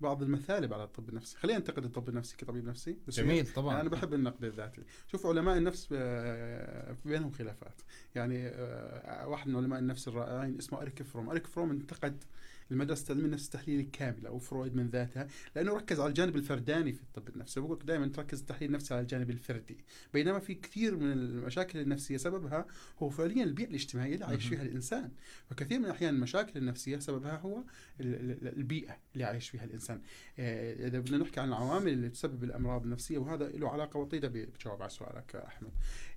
بعض 0.00 0.22
المثالب 0.22 0.72
على 0.72 0.84
الطب 0.84 1.08
النفسي. 1.08 1.38
خلينا 1.38 1.58
ننتقد 1.58 1.84
الطب 1.84 2.08
النفسي 2.08 2.36
كطبيب 2.36 2.64
نفسي. 2.64 2.98
بس 3.08 3.16
جميل 3.16 3.46
طبعا. 3.46 3.68
يعني 3.68 3.80
أنا 3.80 3.90
بحب 3.90 4.14
النقد 4.14 4.44
الذاتي. 4.44 4.82
شوف 5.06 5.26
علماء 5.26 5.56
النفس 5.56 5.88
آه، 5.92 6.96
بينهم 7.04 7.30
خلافات. 7.30 7.80
يعني 8.14 8.48
آه، 8.48 9.28
واحد 9.28 9.48
من 9.48 9.56
علماء 9.56 9.78
النفس 9.78 10.08
الرائعين 10.08 10.58
اسمه 10.58 10.82
أريك 10.82 11.02
فروم. 11.02 11.30
أريك 11.30 11.46
فروم 11.46 11.70
انتقد 11.70 12.24
المدرسة 12.70 13.14
علم 13.14 13.24
النفس 13.24 13.46
التحليلي 13.46 13.82
الكاملة 13.82 14.28
أو 14.28 14.38
فرويد 14.38 14.76
من 14.76 14.88
ذاتها 14.88 15.28
لأنه 15.56 15.72
ركز 15.72 16.00
على 16.00 16.08
الجانب 16.08 16.36
الفرداني 16.36 16.92
في 16.92 17.02
الطب 17.02 17.28
النفسي. 17.28 17.60
بقول 17.60 17.78
دائما 17.78 18.06
تركز 18.06 18.40
التحليل 18.40 18.70
النفسي 18.70 18.94
على 18.94 19.02
الجانب 19.02 19.30
الفردي. 19.30 19.78
بينما 20.12 20.38
في 20.38 20.54
كثير 20.54 20.96
من 20.96 21.12
المشاكل 21.12 21.78
النفسية 21.78 22.16
سببها 22.16 22.66
هو 22.98 23.08
فعليا 23.08 23.44
البيئة 23.44 23.68
الاجتماعية 23.68 24.14
اللي 24.14 24.24
عايش 24.24 24.48
فيها 24.48 24.62
الإنسان. 24.62 25.10
وكثير 25.50 25.78
من 25.78 25.84
الأحيان 25.84 26.14
المشاكل 26.14 26.58
النفسية 26.58 26.98
سببها 26.98 27.36
هو 27.36 27.64
البيئة 28.00 28.96
اللي 29.14 29.24
عايش 29.24 29.48
فيها 29.48 29.64
الإنسان. 29.64 30.02
آه، 30.38 30.88
إذا 30.88 30.98
بدنا 30.98 31.18
نحكي 31.18 31.40
عن 31.40 31.48
العوامل 31.48 31.92
اللي 31.92 32.08
تسبب 32.08 32.44
الأمراض 32.44 32.82
النفسية 32.82 33.18
وهذا 33.18 33.48
له 33.48 33.68
علاقة 33.68 33.98
وطيدة 34.00 34.28
بجواب 34.28 34.82
على 34.82 34.90
سؤالك 34.90 35.36
أحمد. 35.36 35.70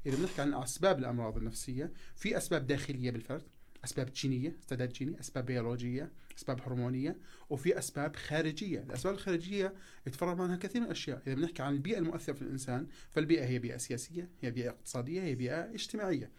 إذا 0.06 0.18
بنحكي 0.18 0.41
عن 0.41 0.53
أسباب 0.53 1.00
الأمراض 1.00 1.38
النفسية 1.38 1.94
في 2.15 2.38
أسباب 2.38 2.68
داخلية 2.68 3.12
بالفرد 3.12 3.44
أسباب 3.84 4.10
جينية 4.13 4.56
استعداد 4.60 4.89
جيني 4.94 5.20
أسباب 5.20 5.46
بيولوجية 5.46 6.12
أسباب 6.39 6.62
هرمونية 6.62 7.17
وفي 7.50 7.79
أسباب 7.79 8.15
خارجية. 8.15 8.79
الأسباب 8.79 9.13
الخارجية 9.13 9.74
يتفرع 10.08 10.31
عنها 10.43 10.55
كثير 10.55 10.81
من 10.81 10.88
الأشياء. 10.88 11.22
إذا 11.27 11.36
بنحكي 11.36 11.63
عن 11.63 11.74
البيئة 11.74 11.98
المؤثرة 11.98 12.34
في 12.34 12.41
الإنسان 12.41 12.88
فالبيئة 13.12 13.46
هي 13.46 13.60
بيئة 13.60 13.77
سياسية 13.77 14.29
هي 14.41 14.51
بيئة 14.51 14.69
اقتصادية 14.69 15.22
هي 15.22 15.36
بيئة 15.36 15.74
اجتماعية. 15.74 16.31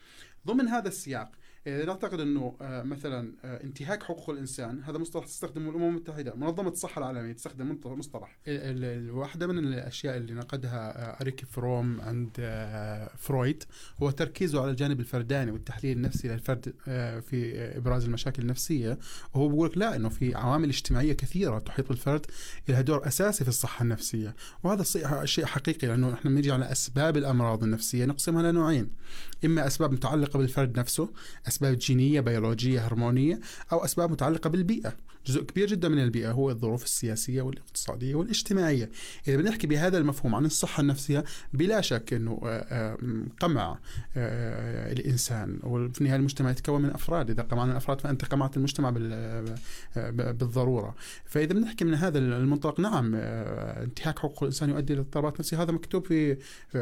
ضمن 0.47 0.69
هذا 0.69 0.89
السياق 0.89 1.33
نعتقد 1.67 2.21
إنه 2.21 2.57
آه، 2.61 2.83
مثلا 2.83 3.33
آه، 3.45 3.63
انتهاك 3.65 4.03
حقوق 4.03 4.31
الإنسان 4.31 4.83
هذا 4.83 4.99
مصطلح 4.99 5.27
تستخدمه 5.27 5.71
الأمم 5.71 5.89
المتحدة 5.89 6.35
منظمة 6.35 6.69
الصحة 6.69 6.99
العالمية 6.99 7.33
تستخدم 7.33 7.79
مصطلح. 7.85 8.39
واحدة 9.11 9.47
من 9.47 9.59
الأشياء 9.59 10.17
اللي 10.17 10.35
نقدها 10.35 11.21
أريك 11.21 11.45
فروم 11.45 12.01
عند 12.01 12.31
فرويد 13.19 13.65
هو 14.03 14.11
تركيزه 14.11 14.63
على 14.63 14.71
الجانب 14.71 15.01
الفرداني 15.01 15.51
والتحليل 15.51 15.97
النفسي 15.97 16.29
للفرد 16.29 16.75
في 17.21 17.55
إبراز 17.77 18.05
المشاكل 18.05 18.43
النفسية. 18.43 18.99
وهو 19.35 19.49
بيقول 19.49 19.73
لا 19.77 19.97
إنه 19.97 20.09
في 20.09 20.35
عوامل 20.35 20.69
اجتماعية 20.69 21.13
كثيرة 21.13 21.59
تحيط 21.59 21.89
بالفرد 21.89 22.27
لها 22.69 22.81
دور 22.81 23.07
أساسي 23.07 23.45
في 23.45 23.51
الصحة 23.51 23.83
النفسية. 23.83 24.35
وهذا 24.63 24.83
شيء 25.25 25.45
حقيقي 25.45 25.89
لأنه 25.89 26.15
إحنا 26.15 26.31
بنيجي 26.31 26.53
على 26.53 26.73
أسباب 26.73 27.17
الأمراض 27.17 27.63
النفسية 27.63 28.05
نقسمها 28.05 28.53
لنوعين 28.53 28.91
إما 29.45 29.67
أسباب 29.67 29.93
متعلقة 29.93 30.39
بالفرد 30.39 30.79
نفسه 30.79 31.13
أسباب 31.51 31.79
جينية 31.79 32.21
بيولوجية 32.21 32.87
هرمونية 32.87 33.41
أو 33.73 33.85
أسباب 33.85 34.11
متعلقة 34.11 34.51
بالبيئة. 34.51 34.93
جزء 35.27 35.43
كبير 35.43 35.67
جدا 35.67 35.89
من 35.89 35.99
البيئة 35.99 36.31
هو 36.33 36.51
الظروف 36.51 36.85
السياسية 36.85 37.43
والاقتصادية 37.43 38.15
والاجتماعية. 38.15 38.91
إذا 39.29 39.37
بنحكي 39.37 39.67
بهذا 39.67 39.99
المفهوم 39.99 40.35
عن 40.35 40.45
الصحة 40.45 40.81
النفسية 40.81 41.25
بلا 41.53 41.81
شك 41.81 42.13
أنه 42.13 42.41
آه، 42.45 42.49
آه، 42.49 42.99
قمع 43.41 43.79
آه، 44.17 44.93
الإنسان 44.93 45.59
وفي 45.63 46.01
النهاية 46.01 46.19
المجتمع 46.19 46.51
يتكون 46.51 46.83
من 46.83 46.91
أفراد. 46.91 47.31
إذا 47.31 47.43
قمعنا 47.43 47.73
الأفراد 47.73 48.01
فأنت 48.01 48.25
قمعت 48.25 48.57
المجتمع 48.57 48.91
بالضرورة. 49.97 50.95
فإذا 51.25 51.53
بنحكي 51.53 51.85
من 51.85 51.95
هذا 51.95 52.19
المنطلق 52.19 52.81
نعم 52.81 53.15
انتهاك 53.15 54.19
حقوق 54.19 54.43
الإنسان 54.43 54.71
يؤدي 54.71 54.93
إلى 54.93 55.01
اضطرابات 55.01 55.41
نفسية. 55.41 55.63
هذا 55.63 55.73
مكتوب 55.73 56.07
في 56.07 56.37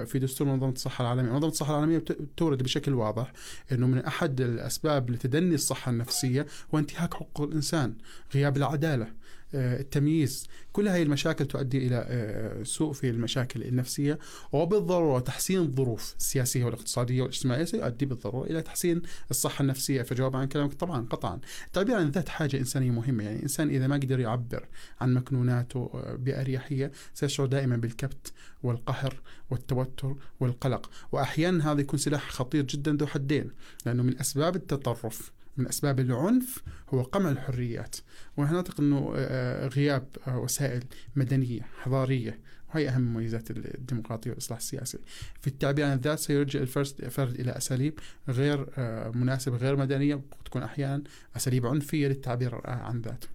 في 0.06 0.18
دستور 0.18 0.46
منظمة 0.46 0.72
الصحة 0.72 1.02
العالمية. 1.02 1.32
منظمة 1.32 1.48
الصحة 1.48 1.70
العالمية 1.70 2.04
تورد 2.36 2.62
بشكل 2.62 2.94
واضح 2.94 3.32
أنه 3.72 3.86
من 3.86 3.98
أحد 3.98 4.40
الأسباب 4.40 5.10
لتدني 5.10 5.54
الصحة 5.54 5.90
النفسية 5.90 6.46
هو 6.74 6.78
انتهاك 6.78 7.14
حقوق 7.14 7.48
الإنسان. 7.48 7.94
غياب 8.38 8.56
العدالة 8.56 9.08
آه، 9.54 9.80
التمييز. 9.80 10.46
كل 10.72 10.88
هذه 10.88 11.02
المشاكل 11.02 11.46
تؤدي 11.46 11.86
إلى 11.86 12.06
آه، 12.08 12.62
سوء 12.62 12.92
في 12.92 13.10
المشاكل 13.10 13.62
النفسية 13.62 14.18
وبالضرورة 14.52 15.20
تحسين 15.20 15.58
الظروف 15.58 16.14
السياسية 16.18 16.64
والاقتصادية 16.64 17.22
والاجتماعية 17.22 17.64
سيؤدي 17.64 18.06
بالضرورة 18.06 18.46
إلى 18.46 18.62
تحسين 18.62 19.02
الصحة 19.30 19.62
النفسية. 19.62 20.02
فجواب 20.02 20.36
عن 20.36 20.48
كلامك 20.48 20.74
طبعا 20.74 21.06
قطعا. 21.10 21.40
التعبير 21.66 21.96
عن 21.96 22.06
الذات 22.06 22.28
حاجة 22.28 22.56
إنسانية 22.56 22.90
مهمة. 22.90 23.24
يعني 23.24 23.36
الإنسان 23.36 23.68
إذا 23.68 23.86
ما 23.86 23.96
قدر 23.96 24.20
يعبر 24.20 24.68
عن 25.00 25.14
مكنوناته 25.14 25.90
آه، 25.94 26.14
بأريحية 26.14 26.92
سيشعر 27.14 27.46
دائما 27.46 27.76
بالكبت 27.76 28.32
والقهر 28.62 29.20
والتوتر 29.50 30.16
والقلق. 30.40 30.90
وأحيانا 31.12 31.72
هذا 31.72 31.80
يكون 31.80 31.98
سلاح 31.98 32.30
خطير 32.30 32.62
جدا 32.62 32.92
ذو 32.92 33.06
حدين 33.06 33.50
لأنه 33.86 34.02
من 34.02 34.18
أسباب 34.18 34.56
التطرف. 34.56 35.32
من 35.58 35.68
أسباب 35.68 36.00
العنف 36.00 36.62
هو 36.88 37.02
قمع 37.02 37.30
الحريات. 37.30 37.96
ونحن 38.36 38.54
نعتقد 38.54 38.80
أنه 38.80 39.12
آه، 39.16 39.68
غياب 39.68 40.06
آه، 40.26 40.38
وسائل 40.38 40.84
مدنية 41.16 41.60
حضارية. 41.80 42.40
وهي 42.74 42.88
أهم 42.88 43.00
مميزات 43.00 43.50
الديمقراطية 43.50 44.30
والإصلاح 44.30 44.58
السياسي. 44.58 44.98
في 45.40 45.46
التعبير 45.46 45.84
عن 45.84 45.92
الذات 45.92 46.18
سيرجع 46.18 46.60
الفرد 46.60 47.40
إلى 47.40 47.56
أساليب 47.56 48.00
غير 48.28 48.66
آه، 48.78 49.10
مناسبة 49.10 49.56
غير 49.56 49.76
مدنية. 49.76 50.20
تكون 50.44 50.62
أحيانا 50.62 51.02
أساليب 51.36 51.66
عنفية 51.66 52.08
للتعبير 52.08 52.60
عن 52.64 53.00
ذاته. 53.00 53.28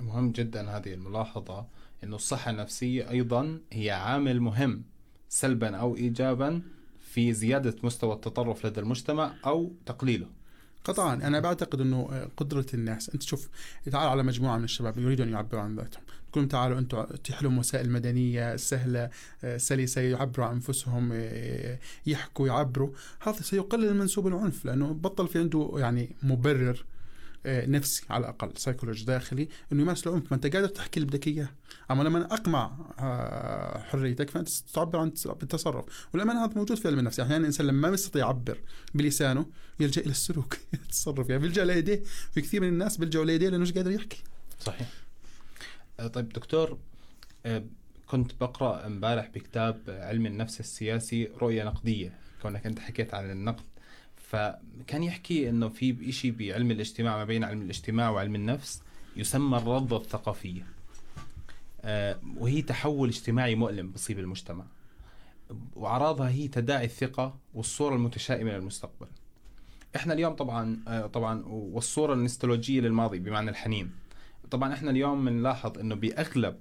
مهم 0.00 0.32
جدا 0.32 0.68
هذه 0.70 0.94
الملاحظة 0.94 1.66
أنه 2.04 2.16
الصحة 2.16 2.50
النفسية 2.50 3.10
أيضا 3.10 3.60
هي 3.72 3.90
عامل 3.90 4.40
مهم 4.40 4.82
سلبا 5.28 5.76
أو 5.76 5.96
إيجابا 5.96 6.62
في 7.00 7.32
زيادة 7.32 7.76
مستوى 7.82 8.14
التطرف 8.14 8.66
لدى 8.66 8.80
المجتمع 8.80 9.34
أو 9.46 9.72
تقليله. 9.86 10.26
قطعا. 10.88 11.14
أنا 11.14 11.40
بعتقد 11.40 11.80
إنه 11.80 12.28
قدرة 12.36 12.66
الناس. 12.74 13.10
أنت 13.10 13.22
شوف 13.22 13.48
تعال 13.92 14.08
على 14.08 14.22
مجموعة 14.22 14.58
من 14.58 14.64
الشباب 14.64 14.98
يريدوا 14.98 15.24
ان 15.24 15.32
يعبروا 15.32 15.62
عن 15.62 15.76
ذاتهم. 15.76 16.02
تقول 16.32 16.48
تعالوا 16.48 16.78
أنتم 16.78 17.06
لهم 17.42 17.58
وسائل 17.58 17.90
مدنية 17.90 18.56
سهلة 18.56 19.10
سلسه 19.56 20.00
يعبروا 20.00 20.46
عن 20.46 20.54
أنفسهم 20.54 21.28
يحكوا 22.06 22.46
يعبروا. 22.46 22.90
هذا 23.20 23.42
سيقلل 23.42 23.96
منسوب 23.96 24.26
العنف 24.26 24.64
لأنه 24.64 24.92
بطل 24.92 25.28
في 25.28 25.38
عنده 25.38 25.72
يعني 25.76 26.16
مبرر 26.22 26.76
آه، 26.76 26.97
نفسي 27.46 28.02
على 28.10 28.20
الأقل 28.20 28.52
سيكولوجي 28.56 29.04
داخلي 29.04 29.48
إنه 29.72 29.82
يمارس 29.82 30.06
العنف. 30.06 30.30
ما 30.30 30.36
أنت 30.36 30.46
قادر 30.56 30.68
تحكي 30.68 31.00
اللي 31.00 31.06
بدك 31.10 31.26
إياه. 31.26 31.48
أما 31.90 32.02
لما 32.02 32.24
أقمع 32.24 32.72
آه، 32.98 33.78
حريتك 33.78 34.30
فأنت 34.30 34.48
تعبر 34.48 34.98
عن 34.98 35.12
بالتصرف. 35.40 36.08
والامانه 36.14 36.44
هذا 36.44 36.54
موجود 36.54 36.78
في 36.78 36.88
علم 36.88 36.98
النفس. 36.98 37.20
أحيانا 37.20 37.32
يعني 37.32 37.42
الانسان 37.42 37.66
لما 37.66 37.88
ما 37.88 37.94
يستطيع 37.94 38.26
يعبر 38.26 38.58
بلسانه 38.94 39.46
يلجأ 39.80 40.02
إلى 40.02 40.10
السلوك 40.10 40.58
يتصرف. 40.74 41.28
يعني 41.28 41.42
بيلجأ 41.42 41.64
ليديه 41.64 42.02
في 42.32 42.40
كثير 42.40 42.60
من 42.60 42.68
الناس 42.68 42.96
بيلجأوا 42.96 43.24
ليديه 43.24 43.48
لأنه 43.48 43.62
مش 43.62 43.72
قادر 43.72 43.90
يحكي. 43.90 44.22
صحيح. 44.60 44.88
آه، 46.00 46.06
طيب 46.06 46.28
دكتور 46.28 46.78
كنت 48.06 48.32
بقرأ 48.40 48.86
امبارح 48.86 49.28
بكتاب 49.28 49.80
علم 49.88 50.26
النفس 50.26 50.60
السياسي 50.60 51.28
رؤية 51.40 51.64
نقدية. 51.64 52.18
كونك 52.42 52.66
أنت 52.66 52.78
حكيت 52.78 53.14
عن 53.14 53.30
النقد 53.30 53.64
فكان 54.28 55.02
يحكي 55.02 55.48
إنه 55.48 55.68
في 55.68 56.12
شيء 56.12 56.30
بعلم 56.30 56.70
الاجتماع 56.70 57.16
ما 57.16 57.24
بين 57.24 57.44
علم 57.44 57.62
الاجتماع 57.62 58.10
وعلم 58.10 58.34
النفس 58.34 58.82
يسمى 59.16 59.58
الرضة 59.58 59.96
الثقافية. 59.96 60.66
آه، 61.80 62.20
وهي 62.36 62.62
تحول 62.62 63.08
اجتماعي 63.08 63.54
مؤلم 63.54 63.90
بصيب 63.90 64.18
المجتمع. 64.18 64.64
وأعراضها 65.76 66.28
هي 66.28 66.48
تداعي 66.48 66.84
الثقة 66.84 67.38
والصورة 67.54 67.94
المتشائمة 67.94 68.50
للمستقبل 68.50 69.06
إحنا 69.96 70.12
اليوم 70.12 70.34
طبعا 70.34 70.80
آه، 70.88 71.06
طبعا 71.06 71.42
والصورة 71.46 72.14
النستولوجية 72.14 72.80
للماضي 72.80 73.18
بمعنى 73.18 73.50
الحنين. 73.50 73.90
طبعا 74.50 74.74
إحنا 74.74 74.90
اليوم 74.90 75.24
بنلاحظ 75.24 75.78
إنه 75.78 75.94
بأغلب 75.94 76.60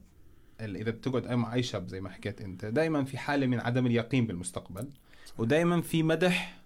إذا 0.62 0.92
بتقعد 0.92 1.32
مع 1.32 1.54
اي 1.54 1.64
شاب 1.64 1.88
زي 1.88 2.02
ما 2.02 2.10
حكيت 2.10 2.42
أنت 2.42 2.66
دائما 2.66 3.04
في 3.04 3.18
حالة 3.18 3.48
من 3.48 3.60
عدم 3.60 3.86
اليقين 3.86 4.28
بالمستقبل 4.28 4.90
ودائما 5.38 5.82
في 5.82 6.04
مدح 6.04 6.58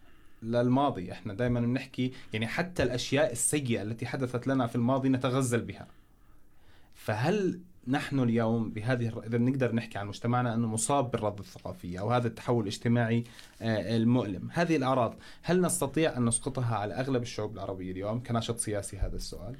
للماضي. 0.41 1.11
إحنا 1.11 1.33
دائما 1.33 1.59
بنحكي 1.59 2.11
يعني 2.33 2.47
حتى 2.47 2.83
الأشياء 2.83 3.31
السيئة 3.31 3.81
التي 3.81 4.05
حدثت 4.05 4.47
لنا 4.47 4.67
في 4.67 4.75
الماضي 4.75 5.09
نتغزل 5.09 5.61
بها. 5.61 5.87
فهل 6.93 7.59
نحن 7.87 8.19
اليوم 8.19 8.69
بهذه 8.69 9.07
إذا 9.25 9.37
بنقدر 9.37 9.75
نحكي 9.75 9.97
عن 9.97 10.07
مجتمعنا 10.07 10.53
أنه 10.53 10.67
مصاب 10.67 11.11
بالرد 11.11 11.39
الثقافي 11.39 11.99
أو 11.99 12.11
هذا 12.11 12.27
التحول 12.27 12.63
الاجتماعي 12.63 13.23
آه، 13.61 13.97
المؤلم، 13.97 14.49
هذه 14.53 14.75
الأعراض 14.75 15.15
هل 15.41 15.61
نستطيع 15.61 16.17
أن 16.17 16.25
نسقطها 16.25 16.75
على 16.75 16.93
أغلب 16.93 17.21
الشعوب 17.21 17.53
العربية 17.53 17.91
اليوم 17.91 18.23
كناشط 18.23 18.57
سياسي؟ 18.57 18.97
هذا 18.97 19.15
السؤال؟ 19.15 19.55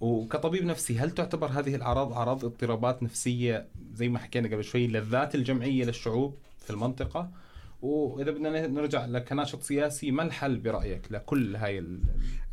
وكطبيب 0.00 0.64
نفسي 0.64 0.98
هل 0.98 1.10
تعتبر 1.10 1.46
هذه 1.46 1.74
الأعراض 1.74 2.12
أعراض 2.12 2.44
اضطرابات 2.44 3.02
نفسية 3.02 3.68
زي 3.94 4.08
ما 4.08 4.18
حكينا 4.18 4.48
قبل 4.48 4.64
شوي 4.64 4.86
للذات 4.86 5.34
الجمعية 5.34 5.84
للشعوب 5.84 6.36
في 6.58 6.70
المنطقة؟ 6.70 7.30
وإذا 7.82 8.30
بدنا 8.30 8.66
نرجع 8.66 9.06
لكناشط 9.06 9.62
سياسي 9.62 10.10
ما 10.10 10.22
الحل 10.22 10.58
برأيك 10.58 11.12
لكل 11.12 11.56
هاي 11.56 11.78
ال... 11.78 12.00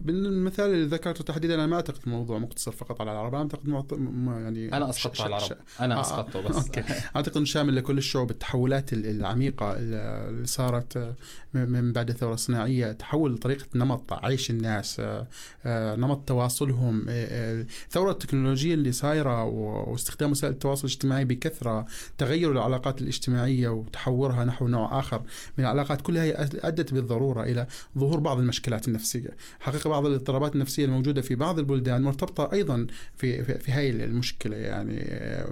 بالمثال 0.02 0.66
اللي 0.66 0.86
ذكرته 0.86 1.24
تحديدا 1.24 1.56
أنا 1.56 1.68
ما 1.68 1.76
أعتقد 1.76 2.00
الموضوع 2.08 2.38
مقتصر 2.38 2.72
فقط 2.72 3.02
على 3.02 3.12
العرب 3.12 3.36
أنا 3.36 3.44
أعتقد 3.44 3.68
معط... 3.68 3.94
يعني 3.94 4.74
أنا 4.74 4.90
اسقطته 4.90 5.24
على 5.24 5.38
العرب. 5.38 5.58
أنا 5.80 5.98
آه، 5.98 6.02
اسقطته 6.02 6.42
بس. 6.42 6.56
أوكي. 6.56 6.84
أعتقد 7.16 7.38
إنه 7.38 7.46
شامل 7.46 7.76
لكل 7.76 7.98
الشعوب 7.98 8.32
التحولات 8.32 8.94
العميقة 8.94 9.74
اللي 9.78 10.46
صارت 10.46 11.16
من 11.54 11.94
بعد 11.94 12.10
الثورة 12.10 12.34
الصناعية. 12.34 12.92
تحول 12.92 13.38
طريقة 13.38 13.66
نمط 13.76 14.13
عيش 14.13 14.50
الناس 14.50 15.00
آه، 15.00 15.28
آه، 15.66 15.96
نمط 15.96 16.28
تواصلهم 16.28 17.06
الثوره 17.08 18.12
التكنولوجية 18.12 18.74
اللي 18.74 18.92
صايرة 18.92 19.44
واستخدام 19.44 20.32
وسائل 20.32 20.54
التواصل 20.54 20.88
الاجتماعي 20.88 21.26
بكثرة 21.26 21.86
تغير 22.18 22.52
العلاقات 22.52 23.02
الاجتماعية 23.02 23.70
وتحورها 23.70 24.46
نحو 24.46 24.68
نوع 24.68 25.00
آخر. 25.00 25.16
من 25.58 25.63
العلاقات 25.63 26.01
كلها 26.01 26.23
هي 26.23 26.49
أدت 26.63 26.93
بالضرورة 26.93 27.43
إلى 27.43 27.67
ظهور 27.97 28.19
بعض 28.19 28.39
المشكلات 28.39 28.88
النفسية. 28.88 29.30
حقيقة 29.60 29.89
بعض 29.89 30.06
الاضطرابات 30.06 30.56
النفسية 30.56 30.86
الموجودة 30.86 31.21
في 31.21 31.36
بعض 31.36 31.60
البلدان 31.60 32.01
مرتبطة 32.01 32.49
أيضا 32.53 32.88
في 33.17 33.43
في, 33.43 33.60
في 33.60 33.71
هاي 33.71 33.89
المشكلة 33.89 34.58
يعني 34.58 34.99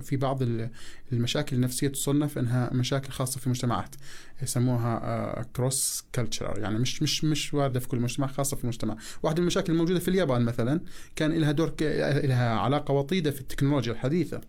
في 0.02 0.18
بعض 0.18 0.42
المشاكل 1.14 1.56
النفسية 1.56 1.88
تصنف 1.88 2.38
إنها 2.38 2.70
مشاكل 2.74 3.10
خاصة 3.10 3.40
في 3.40 3.50
مجتمعات 3.50 3.96
يسموها 4.44 5.46
كروس 5.56 6.04
آه، 6.06 6.16
كلتشر 6.16 6.54
يعني 6.58 6.80
مش 6.80 7.04
مش 7.04 7.24
مش 7.24 7.54
واردة 7.54 7.80
في 7.80 7.88
كل 7.88 8.00
مجتمع 8.00 8.28
خاصة 8.28 8.58
في 8.58 8.64
المجتمع 8.64 8.98
واحدة 9.24 9.38
من 9.38 9.42
المشاكل 9.42 9.74
الموجودة 9.74 10.00
في 10.00 10.08
اليابان 10.08 10.42
مثلا 10.42 10.80
كان 11.16 11.32
لها 11.32 11.52
دور 11.52 11.74
لها 11.82 12.50
علاقة 12.50 12.94
وطيدة 12.94 13.32
في 13.32 13.42
التكنولوجيا 13.42 13.94
الحديثة. 13.94 14.42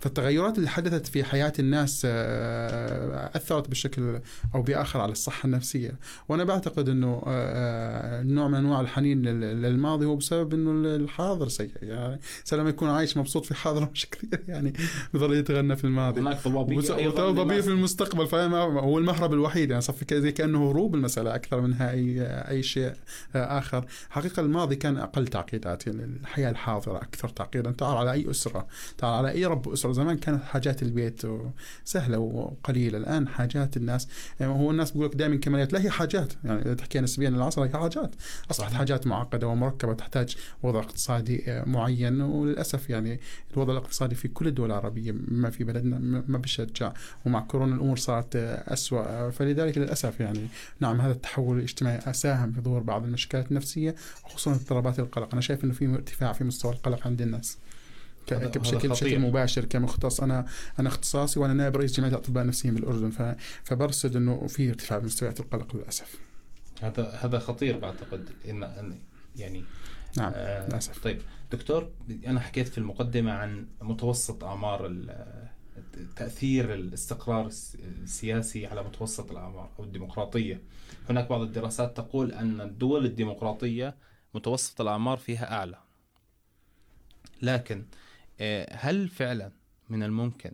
فالتغيرات 0.00 0.58
اللي 0.58 0.68
حدثت 0.68 1.06
في 1.06 1.24
حياة 1.24 1.52
الناس 1.58 2.02
آه، 2.04 3.30
أثرت 3.36 3.70
بشكل 3.70 4.20
أو 4.54 4.62
بآخر 4.62 5.00
على 5.00 5.12
الصحة 5.12 5.46
النفسية. 5.46 5.98
وأنا 6.28 6.44
بعتقد 6.44 6.88
إنه 6.88 7.22
آه، 7.26 8.22
نوع 8.22 8.48
من 8.48 8.54
أنواع 8.54 8.80
الحنين 8.80 9.22
للماضي 9.22 10.06
هو 10.06 10.16
بسبب 10.16 10.54
إنه 10.54 10.96
الحاضر 10.96 11.48
سيء 11.48 11.70
يعني 11.82 12.20
لما 12.52 12.68
يكون 12.68 12.88
عايش 12.88 13.16
مبسوط 13.16 13.46
في 13.46 13.54
حاضر 13.54 13.88
مش 13.94 14.06
كثير 14.10 14.44
يعني 14.48 14.72
بضل 15.14 15.34
يتغنى 15.34 15.76
في 15.76 15.84
الماضي. 15.84 16.01
هناك 16.10 16.48
ضبابية 16.48 17.08
ضبابية 17.08 17.60
في 17.60 17.68
المستقبل 17.68 18.26
فاهم 18.26 18.54
هو 18.54 18.98
المهرب 18.98 19.32
الوحيد 19.32 19.70
يعني 19.70 19.82
صفي 19.82 20.20
زي 20.20 20.32
كأنه 20.32 20.70
هروب 20.70 20.94
المساله 20.94 21.34
أكثر 21.34 21.60
منها 21.60 21.90
اي 21.90 22.22
أي 22.22 22.62
شيء 22.62 22.92
آخر. 23.34 23.86
حقيقة 24.10 24.40
الماضي 24.40 24.76
كان 24.76 24.96
أقل 24.96 25.26
تعقيدات 25.26 25.86
يعني 25.86 26.04
الحياة 26.04 26.50
الحاضرة 26.50 26.96
أكثر 26.96 27.28
تعقيدا. 27.28 27.70
تعال 27.70 27.96
على 27.96 28.12
أي 28.12 28.30
أسرة 28.30 28.66
تعال 28.98 29.14
على 29.14 29.30
أي 29.30 29.46
رب 29.46 29.68
أسرة. 29.68 29.92
زمان 29.92 30.16
كانت 30.16 30.42
حاجات 30.42 30.82
البيت 30.82 31.22
سهلة 31.84 32.18
وقليلة 32.18 32.98
الآن 32.98 33.28
حاجات 33.28 33.76
الناس 33.76 34.08
يعني 34.40 34.52
هو 34.52 34.70
الناس 34.70 34.90
بيقول 34.90 35.06
لك 35.06 35.14
دائما 35.14 35.36
كماليات. 35.36 35.72
لا 35.72 35.82
هي 35.82 35.90
حاجات 35.90 36.32
يعني 36.44 36.62
إذا 36.62 36.74
تحكي 36.74 37.00
نسبيا 37.00 37.30
للعصر 37.30 37.64
هي 37.64 37.68
حاجات. 37.68 38.14
أصبحت 38.50 38.72
حاجات 38.72 39.06
معقدة 39.06 39.46
ومركبة 39.46 39.94
تحتاج 39.94 40.36
وضع 40.62 40.80
اقتصادي 40.80 41.62
معين. 41.66 42.20
وللأسف 42.20 42.90
يعني 42.90 43.20
الوضع 43.54 43.72
الاقتصادي 43.72 44.14
في 44.14 44.28
كل 44.28 44.46
الدول 44.46 44.66
العربية 44.66 45.14
ما 45.28 45.50
في 45.50 45.64
بلدنا 45.64 45.91
ما 46.28 46.38
بيشجع 46.38 46.92
ومع 47.26 47.40
كورونا 47.40 47.74
الأمور 47.74 47.96
صارت 47.96 48.36
اسوء 48.36 49.30
فلذلك 49.30 49.78
للأسف 49.78 50.20
يعني 50.20 50.48
نعم 50.80 51.00
هذا 51.00 51.12
التحول 51.12 51.58
الاجتماعي 51.58 52.12
ساهم 52.12 52.52
في 52.52 52.60
ظهور 52.60 52.80
بعض 52.82 53.04
المشكلات 53.04 53.50
النفسية 53.50 53.94
خصوصا 54.24 54.52
اضطرابات 54.52 54.98
القلق. 54.98 55.28
أنا 55.32 55.40
شايف 55.40 55.64
أنه 55.64 55.72
في 55.72 55.86
ارتفاع 55.86 56.32
في 56.32 56.44
مستوى 56.44 56.72
القلق 56.72 57.06
عند 57.06 57.22
الناس. 57.22 57.58
بشكل 58.32 58.88
بشكل 58.88 59.18
مباشر 59.18 59.64
كمختص. 59.64 60.20
أنا 60.20 60.46
أنا 60.78 60.88
اختصاصي 60.88 61.40
وأنا 61.40 61.54
نائب 61.54 61.76
رئيس 61.76 61.96
جمعية 61.96 62.10
الأطباء 62.10 62.42
النفسيين 62.42 62.74
بالأردن. 62.74 63.36
فبرصد 63.64 64.16
إنه 64.16 64.46
في 64.46 64.68
ارتفاع 64.68 64.98
في 64.98 65.04
مستويات 65.04 65.40
القلق 65.40 65.76
للأسف. 65.76 66.14
هذا 66.82 67.18
هذا 67.22 67.38
خطير 67.38 67.78
بعتقد. 67.78 68.28
ان 68.50 68.98
يعني 69.36 69.64
نعم 70.16 70.32
آه 70.34 70.68
للأسف. 70.68 71.04
طيب 71.04 71.20
دكتور 71.52 71.90
أنا 72.26 72.40
حكيت 72.40 72.68
في 72.68 72.78
المقدمة 72.78 73.32
عن 73.32 73.66
متوسط 73.82 74.44
أعمار 74.44 74.86
تأثير 76.16 76.74
الاستقرار 76.74 77.46
السياسي 78.02 78.66
على 78.66 78.82
متوسط 78.82 79.30
الأعمار 79.30 79.70
أو 79.78 79.84
الديمقراطية. 79.84 80.62
هناك 81.10 81.28
بعض 81.28 81.40
الدراسات 81.40 81.96
تقول 81.96 82.32
أن 82.32 82.60
الدول 82.60 83.04
الديمقراطية 83.04 83.96
متوسط 84.34 84.80
الأعمار 84.80 85.18
فيها 85.18 85.52
أعلى. 85.52 85.78
لكن 87.42 87.84
آه، 88.40 88.76
هل 88.76 89.08
فعلا 89.08 89.52
من 89.88 90.02
الممكن 90.02 90.52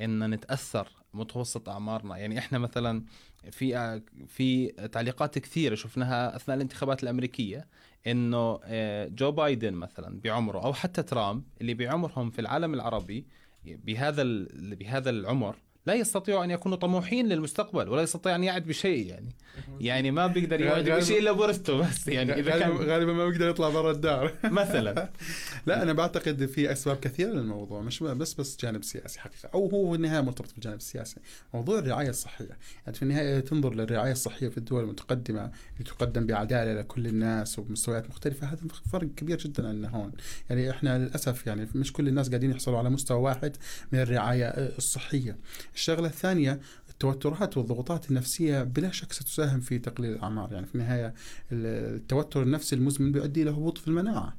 أن 0.00 0.30
نتأثر 0.30 0.88
متوسط 1.14 1.68
أعمارنا؟ 1.68 2.16
يعني 2.16 2.38
إحنا 2.38 2.58
مثلا 2.58 3.04
في 3.50 3.76
آه، 3.76 4.02
في 4.26 4.68
تعليقات 4.68 5.38
كثيرة 5.38 5.74
شفناها 5.74 6.36
أثناء 6.36 6.56
الانتخابات 6.56 7.02
الأمريكية 7.02 7.68
إنه 8.06 8.60
آه، 8.64 9.08
جو 9.08 9.30
بايدن 9.30 9.72
مثلا 9.72 10.20
بعمره 10.20 10.64
أو 10.64 10.72
حتى 10.72 11.02
ترامب 11.02 11.44
اللي 11.60 11.74
بعمرهم 11.74 12.30
في 12.30 12.40
العالم 12.40 12.74
العربي 12.74 13.26
بهذا 13.64 14.22
بهذا 14.54 15.10
العمر 15.10 15.56
لا 15.86 15.94
يستطيعوا 15.94 16.44
أن 16.44 16.50
يكونوا 16.50 16.76
طموحين 16.76 17.28
للمستقبل 17.28 17.88
ولا 17.88 18.02
يستطيع 18.02 18.34
أن 18.34 18.44
يعد 18.44 18.66
بشيء 18.66 19.06
يعني. 19.06 19.36
يعني 19.80 20.10
ما 20.10 20.26
بيقدر 20.26 20.60
يعد 20.60 20.90
بشيء 20.90 21.18
إلا 21.18 21.32
بورثته 21.32 21.76
بس 21.76 22.08
يعني 22.08 22.32
إذا 22.32 22.58
كان 22.58 22.70
غالبا 22.70 23.12
ما 23.12 23.28
بيقدر 23.28 23.48
يطلع 23.48 23.68
برا 23.68 23.90
الدار. 23.90 24.32
مثلا. 24.44 25.10
لا 25.66 25.82
أنا 25.82 25.92
بعتقد 25.92 26.46
في 26.46 26.72
أسباب 26.72 26.96
كثيرة 26.96 27.30
للموضوع 27.30 27.80
مش 27.80 28.02
بس 28.02 28.34
بس 28.34 28.56
جانب 28.60 28.84
سياسي 28.84 29.20
حقيقة 29.20 29.48
أو 29.54 29.68
هو 29.68 29.90
في 29.90 29.96
النهاية 29.96 30.20
مرتبط 30.20 30.52
بالجانب 30.54 30.76
السياسي 30.76 31.20
موضوع 31.54 31.78
الرعاية 31.78 32.08
الصحية 32.08 32.58
يعني 32.84 32.96
في 32.96 33.02
النهاية 33.02 33.40
تنظر 33.40 33.74
للرعاية 33.74 34.12
الصحية 34.12 34.48
في 34.48 34.58
الدول 34.58 34.84
المتقدمة 34.84 35.40
اللي 35.72 35.84
تقدم 35.84 36.26
بعدالة 36.26 36.80
لكل 36.80 37.06
الناس 37.06 37.58
وبمستويات 37.58 38.10
مختلفة 38.10 38.46
هذا 38.46 38.60
فرق 38.92 39.08
كبير 39.16 39.38
جدا 39.38 39.68
عندنا 39.68 39.88
هون. 39.88 40.12
يعني 40.50 40.70
إحنا 40.70 40.98
للأسف 40.98 41.46
يعني 41.46 41.68
مش 41.74 41.92
كل 41.92 42.08
الناس 42.08 42.28
قاعدين 42.28 42.50
يحصلوا 42.50 42.78
على 42.78 42.90
مستوى 42.90 43.18
واحد 43.18 43.56
من 43.92 43.98
الرعاية 44.00 44.48
الصحية. 44.78 45.36
الشغله 45.74 46.08
الثانية 46.08 46.60
التوترات 46.90 47.56
والضغوطات 47.56 48.10
النفسية 48.10 48.62
بلا 48.62 48.90
شك 48.90 49.12
ستساهم 49.12 49.60
في 49.60 49.78
تقليل 49.78 50.12
الأعمار. 50.12 50.52
يعني 50.52 50.66
في 50.66 50.74
النهاية 50.74 51.14
التوتر 51.52 52.42
النفسي 52.42 52.76
المزمن 52.76 53.12
بيؤدي 53.12 53.42
إلى 53.42 53.50
هبوط 53.50 53.78
في 53.78 53.88
المناعة. 53.88 54.36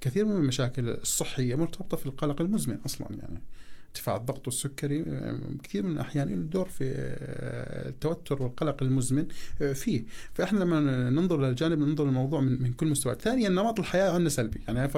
كثير 0.00 0.24
من 0.24 0.36
المشاكل 0.36 0.88
الصحية 0.88 1.54
مرتبطة 1.54 1.96
في 1.96 2.06
القلق 2.06 2.40
المزمن 2.40 2.78
أصلا 2.86 3.08
يعني. 3.10 3.40
ارتفاع 3.90 4.16
الضغط 4.16 4.46
والسكري 4.46 5.04
كثير 5.62 5.82
من 5.82 5.92
الأحيان 5.92 6.28
له 6.28 6.34
دور 6.34 6.68
في 6.68 6.92
آه، 6.94 7.88
التوتر 7.88 8.42
والقلق 8.42 8.82
المزمن 8.82 9.26
آه، 9.62 9.72
فيه. 9.72 10.04
فإحنا 10.34 10.58
لما 10.58 11.10
ننظر 11.10 11.40
للجانب 11.40 11.78
ننظر 11.78 12.04
للموضوع 12.04 12.40
من, 12.40 12.62
من 12.62 12.72
كل 12.72 12.86
مستوى. 12.86 13.16
ثانيا 13.20 13.48
نمط 13.48 13.78
الحياة 13.78 14.10
عندنا 14.10 14.28
سلبي. 14.28 14.60
يعني 14.68 14.88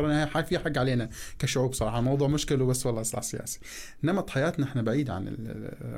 في 0.44 0.58
حق 0.58 0.78
علينا 0.78 1.08
كشعوب 1.38 1.74
صراحة. 1.74 1.98
الموضوع 1.98 2.28
مشكلة 2.28 2.66
بس 2.66 2.86
والله 2.86 3.00
إصلاح 3.00 3.22
سياسي. 3.22 3.60
نمط 4.04 4.30
حياتنا 4.30 4.66
إحنا 4.66 4.82
بعيد 4.82 5.10
عن 5.10 5.36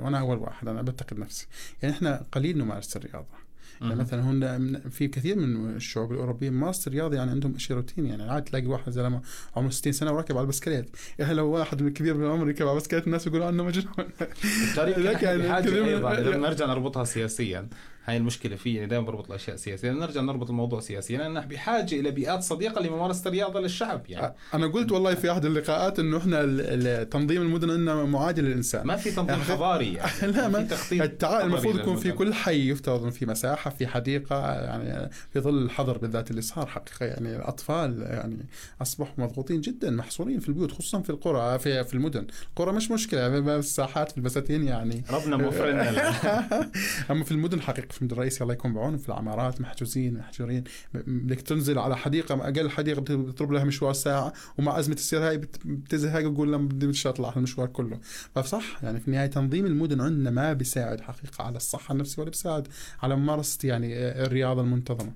وأنا 0.03 0.19
أول 0.19 0.39
واحد 0.39 0.69
أنا 0.69 0.83
بعتقد 0.83 1.19
نفسي. 1.19 1.47
يعني 1.83 1.95
إحنا 1.95 2.27
قليل 2.33 2.59
نمارس 2.59 2.97
الرياضة. 2.97 3.44
يعني 3.81 3.95
مثلا 3.95 4.23
هون 4.23 4.79
في 4.91 5.09
كثير 5.09 5.37
من 5.37 5.77
الشعوب 5.77 6.13
الأوروبية 6.13 6.51
ممارسه 6.51 6.89
الرياضه 6.89 7.17
يعني 7.17 7.31
عندهم 7.31 7.59
شيء 7.59 7.77
روتين 7.77 8.07
يعني 8.07 8.23
عاد 8.23 8.45
تلاقي 8.45 8.67
واحد 8.67 8.93
زلمة 8.93 9.21
عمره 9.57 9.71
60 9.71 9.93
سنة 9.93 10.13
وراكب 10.13 10.37
على 10.37 10.45
البسكليت. 10.45 10.97
يعني 11.19 11.35
لو 11.35 11.47
واحد 11.47 11.89
كبير 11.89 12.17
بالعمر 12.17 12.47
يركب 12.47 12.67
على 12.67 12.77
البسكليت 12.77 13.07
الناس 13.07 13.27
يقولوا 13.27 13.47
عنه 13.47 13.65
مجنون. 13.65 13.95
لكن 14.77 15.39
بحاجه 15.39 15.85
أيضا 15.85 16.37
نرجع 16.47 16.67
نربطها 16.67 17.05
سياسيا. 17.05 17.69
هاي 18.05 18.17
المشكلة 18.17 18.57
فيه 18.57 18.77
يعني 18.77 18.87
دائما 18.87 19.07
بربط 19.07 19.27
الأشياء 19.27 19.57
سياسية. 19.57 19.91
نرجع 19.91 20.21
نربط 20.21 20.51
الموضوع 20.51 20.81
سياسيا 20.81 21.19
لأن 21.19 21.41
بحاجة 21.41 22.01
إلى 22.01 22.11
بيئات 22.11 22.43
صديقة 22.43 22.81
لممارسة 22.81 23.29
الرياضة 23.29 23.61
للشعب 23.61 24.03
يعني. 24.09 24.35
أنا 24.55 24.67
قلت 24.67 24.93
والله 24.93 25.15
في 25.15 25.33
أحد 25.33 25.45
اللقاءات 25.45 25.99
إنه 25.99 26.19
إحنا 26.19 27.05
تنظيم 27.05 27.43
المدن 27.43 27.71
إنه 27.71 28.07
معادل 28.07 28.45
للإنسان. 28.45 28.87
ما 28.87 28.97
في 28.97 29.11
تنظيم 29.11 29.37
حضاري 29.37 29.95
يعني. 29.95 30.13
لا 30.33 30.49
ما 30.49 30.65
في 30.65 30.69
تخطيط 30.75 31.25
المفروض 31.25 31.79
يكون 31.79 31.97
في 31.97 32.13
كل 32.13 32.35
حي 32.35 32.71
يفترض 32.71 33.09
في 33.09 33.27
مساحة 33.27 33.71
في 33.71 33.87
حديقة 33.87 34.53
يعني 34.53 35.11
في 35.33 35.41
ظل 35.41 35.63
الحظر 35.63 35.99
بالذات 35.99 36.31
اللي 36.31 36.43
صار 36.43 36.67
حقيقة 36.67 37.07
يعني 37.07 37.37
الأطفال 37.37 38.03
يعني 38.03 38.47
أصبحوا 38.83 39.15
مضغوطين 39.19 39.61
جدا 39.61 39.91
محصورين 39.91 40.41
في 40.41 40.49
البيوت 40.49 40.73
خصوصا 40.73 41.01
في 41.01 41.11
القرى 41.11 41.59
في, 41.59 41.85
في 41.85 41.95
المدن. 41.95 42.27
القرى 42.49 42.73
مش 42.73 42.91
مشكلة 42.91 43.57
الساحات 43.57 44.11
في 44.11 44.19
البساتين 44.19 44.65
يعني. 44.65 45.05
ربنا 45.11 45.37
موفرنا 45.37 45.85
أما 47.11 47.25
في 47.25 47.33
المدن 47.33 47.61
حقيقة. 47.61 47.94
المدن 47.99 48.15
الرئيسي 48.15 48.43
الله 48.45 48.55
يكون 48.55 48.75
بعون 48.75 48.97
في 48.97 49.09
العمارات 49.09 49.61
محجوزين 49.61 50.19
محجورين. 50.19 50.65
بدك 50.95 51.41
تنزل 51.41 51.79
على 51.79 51.97
حديقة 51.97 52.35
أقل 52.35 52.71
حديقة 52.71 53.01
بتضرب 53.01 53.53
لها 53.53 53.65
مشوار 53.65 53.93
ساعة 53.93 54.33
ومع 54.59 54.79
أزمة 54.79 54.95
السير 54.95 55.29
هاي 55.29 55.41
بتزهق 55.65 56.27
وتقول 56.27 56.53
لهم 56.53 56.69
بدي 56.69 56.93
أطلع 57.07 57.33
المشوار 57.37 57.67
كله. 57.67 58.01
فصح 58.35 58.85
يعني 58.85 59.01
في 59.01 59.09
النهاية 59.09 59.27
تنظيم 59.27 59.67
المدن 59.67 60.01
عندنا 60.01 60.31
ما 60.31 60.53
بيساعد 60.53 61.01
حقيقة 61.01 61.45
على 61.45 61.57
الصحة 61.57 61.93
النفسية 61.93 62.23
ولا 62.23 62.31
بيساعد 62.31 62.69
على 63.03 63.17
ممارسة 63.17 63.69
يعني 63.69 63.95
الرياضة 64.25 64.61
المنتظمة. 64.61 65.13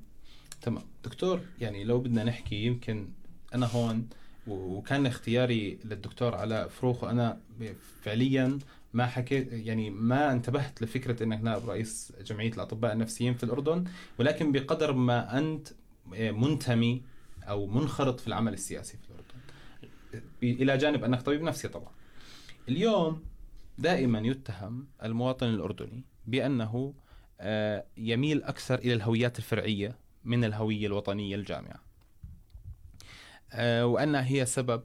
تمام. 0.62 0.84
دكتور 1.04 1.40
يعني 1.60 1.84
لو 1.84 2.00
بدنا 2.00 2.24
نحكي 2.24 2.56
يمكن 2.56 3.08
أنا 3.54 3.66
هون 3.66 4.06
وكان 4.46 5.06
اختياري 5.06 5.78
للدكتور 5.84 6.34
علاء 6.34 6.68
فروخ 6.68 7.04
وأنا 7.04 7.38
فعليا 8.02 8.58
ما 8.92 9.06
حكيت 9.06 9.52
يعني 9.52 9.90
ما 9.90 10.32
انتبهت 10.32 10.82
لفكرة 10.82 11.22
إنك 11.22 11.40
نائب 11.42 11.70
رئيس 11.70 12.12
جمعية 12.20 12.52
الأطباء 12.52 12.92
النفسيين 12.92 13.34
في 13.34 13.44
الأردن 13.44 13.84
ولكن 14.18 14.52
بقدر 14.52 14.92
ما 14.92 15.38
أنت 15.38 15.68
منتمي 16.16 17.02
أو 17.42 17.66
منخرط 17.66 18.20
في 18.20 18.26
العمل 18.28 18.52
السياسي 18.52 18.96
في 18.96 19.10
الأردن. 19.10 19.28
إلى 20.42 20.76
جانب 20.76 21.04
أنك 21.04 21.22
طبيب 21.22 21.42
نفسي 21.42 21.68
طبعا. 21.68 21.90
اليوم 22.68 23.24
دائما 23.78 24.18
يتهم 24.18 24.86
المواطن 25.02 25.46
الأردني 25.46 26.04
بأنه 26.26 26.94
آه، 27.40 27.84
يميل 27.96 28.42
أكثر 28.42 28.78
إلى 28.78 28.92
الهويات 28.92 29.38
الفرعية 29.38 29.98
من 30.24 30.44
الهوية 30.44 30.86
الوطنية 30.86 31.36
الجامعة. 31.36 31.82
آه، 33.52 33.86
وأنها 33.86 34.26
هي 34.26 34.46
سبب 34.46 34.82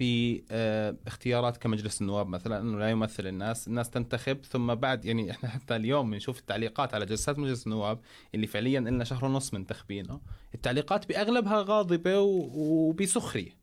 في 0.00 0.42
آه، 0.50 0.96
اختيارات 1.06 1.56
كمجلس 1.56 2.00
النواب 2.00 2.26
مثلا 2.26 2.60
إنه 2.60 2.78
لا 2.78 2.90
يمثل 2.90 3.26
الناس، 3.26 3.68
الناس 3.68 3.90
تنتخب 3.90 4.44
ثم 4.44 4.74
بعد 4.74 5.04
يعني 5.04 5.30
إحنا 5.30 5.48
حتى 5.48 5.76
اليوم 5.76 6.10
بنشوف 6.10 6.38
التعليقات 6.38 6.94
على 6.94 7.06
جلسات 7.06 7.38
مجلس 7.38 7.66
النواب 7.66 8.00
اللي 8.34 8.46
فعليا 8.46 8.80
لنا 8.80 9.04
شهر 9.04 9.24
ونص 9.24 9.54
منتخبينه، 9.54 10.20
التعليقات 10.54 11.08
بأغلبها 11.08 11.62
غاضبة 11.62 12.18
وبسخرية. 12.18 13.56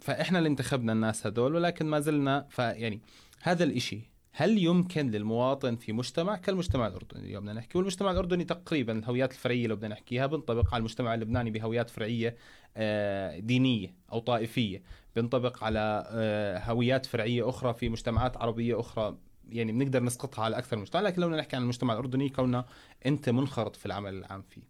فإحنا 0.00 0.38
اللي 0.38 0.48
انتخبنا 0.48 0.92
الناس 0.92 1.26
هذول 1.26 1.54
ولكن 1.54 1.86
ما 1.86 2.00
زلنا 2.00 2.46
فيعني 2.50 3.00
هذا 3.42 3.64
الإشي 3.64 4.10
هل 4.32 4.58
يمكن 4.58 5.10
للمواطن 5.10 5.76
في 5.76 5.92
مجتمع 5.92 6.36
كالمجتمع 6.36 6.86
الأردني؟ 6.86 7.24
اليوم 7.24 7.42
بدنا 7.42 7.52
نحكي 7.52 7.78
والمجتمع 7.78 8.10
الأردني 8.10 8.44
تقريبا 8.44 8.98
الهويات 8.98 9.32
الفرعية 9.32 9.64
اللي 9.64 9.76
بدنا 9.76 9.88
نحكيها 9.88 10.26
بنطبق 10.26 10.74
على 10.74 10.78
المجتمع 10.78 11.14
اللبناني 11.14 11.50
بهويات 11.50 11.90
فرعية 11.90 12.36
آه، 12.76 13.38
دينية 13.38 13.94
أو 14.12 14.18
طائفية. 14.18 14.82
بنطبق 15.16 15.64
على 15.64 16.06
آه، 16.10 16.58
هويات 16.58 17.06
فرعية 17.06 17.48
أخرى 17.48 17.74
في 17.74 17.88
مجتمعات 17.88 18.36
عربية 18.36 18.80
أخرى 18.80 19.16
يعني 19.48 19.72
بنقدر 19.72 20.02
نسقطها 20.02 20.44
على 20.44 20.58
أكثر 20.58 20.76
مجتمع. 20.76 21.00
لكن 21.00 21.20
لو 21.22 21.30
نحكي 21.30 21.56
عن 21.56 21.62
المجتمع 21.62 21.92
الأردني 21.92 22.28
كونه 22.28 22.64
أنت 23.06 23.28
منخرط 23.28 23.76
في 23.76 23.86
العمل 23.86 24.14
العام 24.14 24.42
فيه. 24.42 24.62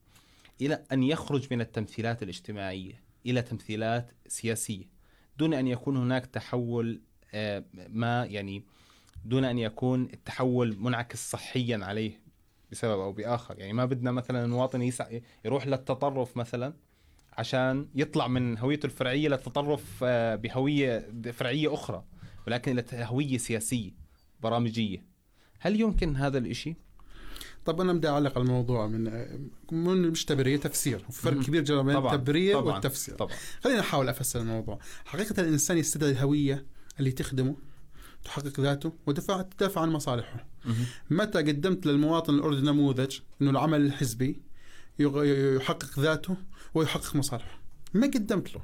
إلى 0.60 0.84
أن 0.92 1.02
يخرج 1.02 1.46
من 1.50 1.60
التمثيلات 1.60 2.22
الاجتماعية 2.22 3.02
إلى 3.26 3.42
تمثيلات 3.42 4.12
سياسية 4.26 4.84
دون 5.38 5.54
أن 5.54 5.66
يكون 5.66 5.96
هناك 5.96 6.26
تحول 6.26 7.00
آه، 7.34 7.64
ما 7.88 8.24
يعني 8.24 8.64
دون 9.24 9.44
أن 9.44 9.58
يكون 9.58 10.02
التحول 10.12 10.76
منعكس 10.78 11.30
صحيا 11.30 11.80
عليه 11.82 12.20
بسبب 12.72 13.00
أو 13.00 13.12
بآخر. 13.12 13.58
يعني 13.58 13.72
ما 13.72 13.84
بدنا 13.84 14.10
مثلا 14.10 14.44
المواطن 14.44 14.82
يسعى 14.82 15.22
يروح 15.44 15.66
للتطرف 15.66 16.36
مثلا 16.36 16.72
عشان 17.40 17.88
يطلع 17.94 18.28
من 18.28 18.58
هويته 18.58 18.86
الفرعية 18.86 19.28
للتطرف 19.28 19.84
آه، 20.02 20.34
بهوية 20.34 21.10
فرعيه 21.32 21.74
أخرى 21.74 22.04
ولكن 22.46 22.78
إلى 22.78 22.84
هويه 22.92 23.38
سياسية 23.38 23.90
برامجية. 24.42 25.04
هل 25.58 25.80
يمكن 25.80 26.16
هذا 26.16 26.38
الإشي؟ 26.38 26.76
طب 27.64 27.80
أنا 27.80 27.92
بدي 27.92 28.08
أعلق 28.08 28.38
على 28.38 28.46
الموضوع 28.46 28.86
من 28.86 29.04
من 29.72 30.10
مش 30.10 30.24
تبرير 30.24 30.58
تفسير 30.58 31.04
فرق 31.10 31.42
كبير 31.42 31.64
جدا 31.64 31.82
بين 31.82 31.96
التبرير 31.96 32.60
طبعًا 32.60 32.72
والتفسير. 32.74 33.14
طبعًا. 33.14 33.36
خلينا 33.60 33.80
نحاول 33.80 34.08
أفسر 34.08 34.40
الموضوع. 34.40 34.78
حقيقة 35.04 35.40
الإنسان 35.40 35.78
يستدعي 35.78 36.10
الهوية 36.10 36.66
اللي 36.98 37.12
تخدمه 37.12 37.56
تحقق 38.24 38.60
ذاته 38.60 38.92
ودفع 39.06 39.42
تدافع 39.42 39.80
عن 39.80 39.90
مصالحه. 39.90 40.46
متى 41.10 41.38
قدمت 41.38 41.86
للمواطن 41.86 42.34
الأردني 42.34 42.70
نموذج 42.70 43.18
إنه 43.42 43.50
العمل 43.50 43.80
الحزبي 43.80 44.42
يحقق 45.00 46.00
ذاته 46.00 46.36
ويحقق 46.74 47.16
مصالحه. 47.16 47.60
ما 47.94 48.06
قدمت 48.06 48.54
له. 48.54 48.60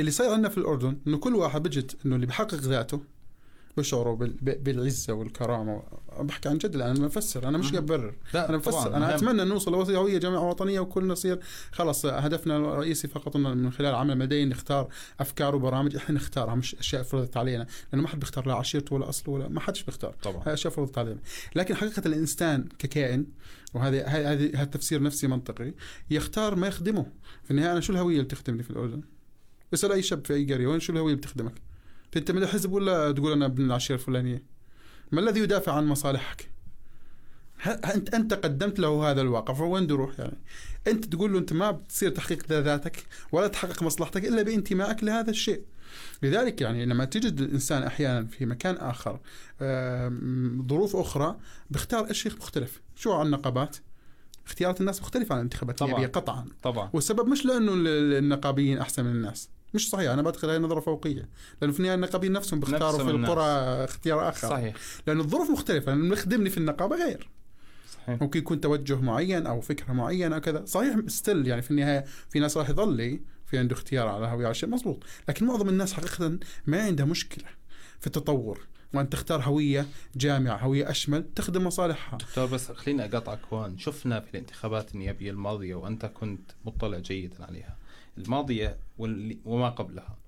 اللي 0.00 0.10
صاير 0.10 0.32
عندنا 0.32 0.48
في 0.48 0.58
الأردن 0.58 0.98
إنه 1.06 1.18
كل 1.18 1.34
واحد 1.34 1.62
بجد 1.62 1.92
إنه 2.06 2.14
اللي 2.14 2.26
بيحقق 2.26 2.54
ذاته 2.54 3.00
بشعروا 3.76 4.16
بالعزة 4.36 5.12
والكرامة. 5.12 5.82
بحكي 6.20 6.48
عن 6.48 6.58
جد 6.58 6.76
لأن 6.76 6.96
أنا 6.96 7.06
بفسر 7.06 7.48
أنا 7.48 7.58
مش 7.58 7.72
ببرر 7.72 8.14
أنا 8.34 8.56
بفسر 8.56 8.96
أنا 8.96 9.14
أتمنى 9.14 9.44
نوصل 9.44 9.72
لهويه 9.72 10.18
جامعة 10.18 10.48
وطنية 10.48 10.80
وكلنا 10.80 11.12
نصير. 11.12 11.40
خلص 11.72 12.06
هدفنا 12.06 12.56
الرئيسي 12.56 13.08
فقط 13.08 13.36
إنه 13.36 13.54
من 13.54 13.72
خلال 13.72 13.94
عمل 13.94 14.18
مدني 14.18 14.44
نختار 14.44 14.88
أفكار 15.20 15.56
وبرامج. 15.56 15.96
إحنا 15.96 16.14
نختارها 16.16 16.54
مش 16.54 16.74
أشياء 16.74 17.02
فرضت 17.02 17.36
علينا. 17.36 17.66
لأنه 17.92 18.02
ما 18.02 18.08
حد 18.08 18.18
بيختار 18.18 18.46
لا 18.46 18.54
عشيرته 18.54 18.94
ولا 18.94 19.08
أصله 19.08 19.34
ولا 19.34 19.48
ما 19.48 19.60
حدش 19.60 19.82
بيختار. 19.82 20.14
طبعا. 20.22 20.42
هاي 20.46 20.54
أشياء 20.54 20.72
فرضت 20.72 20.98
علينا. 20.98 21.20
لكن 21.54 21.74
حقيقة 21.74 22.02
الإنسان 22.06 22.68
ككائن 22.78 23.26
وهذا 23.74 24.06
هذا 24.06 24.56
هذا 24.56 24.64
تفسير 24.64 25.02
نفسي 25.02 25.26
منطقي 25.26 25.74
يختار 26.10 26.54
ما 26.54 26.66
يخدمه 26.66 27.06
في 27.44 27.50
النهاية 27.50 27.72
أنا 27.72 27.80
شو 27.80 27.92
الهوية 27.92 28.14
اللي 28.14 28.24
بتخدمني 28.24 28.62
في 28.62 28.70
الأردن؟ 28.70 29.02
اسأل 29.74 29.92
أي 29.92 30.02
شاب 30.02 30.26
في 30.26 30.34
أي 30.34 30.54
قرية 30.54 30.66
وين 30.66 30.80
شو 30.80 30.92
الهوية 30.92 31.12
اللي 31.12 31.20
بتخدمك؟ 31.20 31.54
تنتمي 32.12 32.40
لحزب 32.40 32.72
ولا 32.72 33.12
تقول 33.12 33.32
أنا 33.32 33.46
ابن 33.46 33.64
العشيرة 33.64 33.96
الفلانية 33.96 34.42
ما 35.12 35.20
الذي 35.20 35.40
يدافع 35.40 35.72
عن 35.72 35.86
مصالحك 35.86 36.50
انت 37.66 38.14
أنت 38.14 38.34
قدمت 38.34 38.78
له 38.78 39.10
هذا 39.10 39.20
الواقع 39.20 39.54
فوين 39.54 39.90
يروح 39.90 40.18
يعني؟ 40.18 40.38
أنت 40.86 41.04
تقول 41.04 41.32
له 41.32 41.38
أنت 41.38 41.52
ما 41.52 41.70
بتصير 41.70 42.10
تحقيق 42.10 42.52
ذاتك 42.52 43.04
ولا 43.32 43.46
تحقق 43.48 43.82
مصلحتك 43.82 44.24
إلا 44.24 44.42
بانتمائك 44.42 45.04
لهذا 45.04 45.30
الشيء. 45.30 45.62
لذلك 46.22 46.60
يعني 46.60 46.86
لما 46.86 47.04
تجد 47.04 47.40
الإنسان 47.40 47.82
أحيانا 47.82 48.26
في 48.26 48.46
مكان 48.46 48.74
آخر 48.74 49.20
ظروف 50.68 50.96
أخرى 50.96 51.36
بيختار 51.70 52.10
اشياء 52.10 52.34
مختلف. 52.36 52.80
شو 52.96 53.12
عن 53.12 53.26
النقابات؟ 53.26 53.76
اختيارات 54.46 54.80
الناس 54.80 55.00
مختلفة 55.00 55.32
عن 55.32 55.38
الانتخابات 55.38 55.78
طبعاً. 55.78 55.92
النيابيه 55.92 56.12
قطعا. 56.12 56.44
طبعا. 56.62 56.90
والسبب 56.92 57.28
مش 57.28 57.46
لأنه 57.46 57.74
ال- 57.74 57.86
ال- 57.88 58.12
النقابيين 58.18 58.78
أحسن 58.78 59.04
من 59.04 59.10
الناس. 59.10 59.48
مش 59.74 59.90
صحيح 59.90 60.10
أنا 60.12 60.22
بعتقد 60.22 60.48
هي 60.48 60.58
نظرة 60.58 60.80
فوقية. 60.80 61.28
لأنه 61.60 61.72
في 61.72 61.78
النهاية 61.78 61.94
النقابيين 61.94 62.32
نفسهم 62.32 62.60
بيختاروا 62.60 62.92
نفسهم 62.92 63.06
في. 63.08 63.14
القرى 63.14 63.44
اختيار 63.84 64.28
آخر. 64.28 64.48
صحيح. 64.48 64.74
لأنه 65.06 65.20
الظروف 65.20 65.50
مختلفة 65.50 65.94
لأنه 65.94 66.16
اللي 66.26 66.50
في 66.50 66.58
النقابة 66.58 66.96
غير. 66.96 67.28
صحيح. 68.08 68.22
ممكن 68.22 68.38
يكون 68.38 68.60
توجه 68.60 69.00
معين 69.00 69.46
أو 69.46 69.60
فكرة 69.60 69.92
معينة 69.92 70.36
أو 70.36 70.40
كذا. 70.40 70.64
صحيح 70.64 70.96
ستيل 71.06 71.46
يعني 71.46 71.62
في 71.62 71.70
النهاية 71.70 72.04
في 72.30 72.38
ناس 72.38 72.56
راح 72.56 72.70
يظل 72.70 73.20
في 73.46 73.58
عنده 73.58 73.74
اختيار 73.74 74.08
على 74.08 74.26
هوية 74.26 74.44
على 74.44 74.54
شيء 74.54 74.68
مضبوط. 74.68 75.04
لكن 75.28 75.46
معظم 75.46 75.68
الناس 75.68 75.92
حقيقة 75.92 76.38
ما 76.66 76.82
عندها 76.82 77.06
مشكلة 77.06 77.44
في 78.00 78.06
التطور. 78.06 78.60
وأن 78.94 79.08
تختار 79.08 79.42
هوية 79.42 79.86
جامعة 80.16 80.56
هوية 80.56 80.90
أشمل 80.90 81.34
تخدم 81.34 81.66
مصالحها. 81.66 82.18
دكتور 82.18 82.46
بس 82.46 82.72
خليني 82.72 83.04
أقاطعك 83.04 83.40
هون. 83.52 83.78
شفنا 83.78 84.20
في 84.20 84.30
الانتخابات 84.30 84.94
النيابية 84.94 85.30
الماضية 85.30 85.74
وأنت 85.74 86.06
كنت 86.06 86.50
مطلع 86.64 86.98
جيدا 86.98 87.44
عليها. 87.44 87.76
الماضية 88.18 88.78
وما 89.44 89.68
قبلها. 89.68 90.18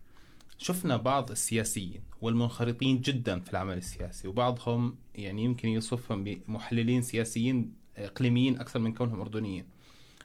شفنا 0.62 0.96
بعض 0.96 1.30
السياسيين 1.30 2.02
والمنخرطين 2.20 3.00
جدا 3.00 3.40
في 3.40 3.50
العمل 3.52 3.76
السياسي 3.78 4.28
وبعضهم 4.28 4.96
يعني 5.14 5.44
يمكن 5.44 5.68
يوصفهم 5.68 6.24
بمحللين 6.24 7.02
سياسيين 7.02 7.74
إقليميين 7.96 8.60
أكثر 8.60 8.78
من 8.78 8.94
كونهم 8.94 9.20
أردنيين 9.20 9.64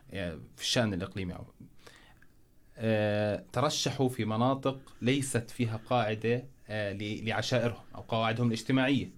يعني 0.10 0.40
في 0.56 0.62
الشأن 0.64 0.94
الإقليمي 0.94 1.36
آه، 2.78 3.44
ترشحوا 3.54 4.10
في 4.10 4.26
مناطق 4.26 4.80
ليست 5.02 5.52
فيها 5.52 5.78
قاعدة 5.78 6.44
ل- 6.70 7.26
لعشائرهم 7.30 7.84
أو 7.96 8.02
قواعدهم 8.02 8.48
الاجتماعية 8.48 9.10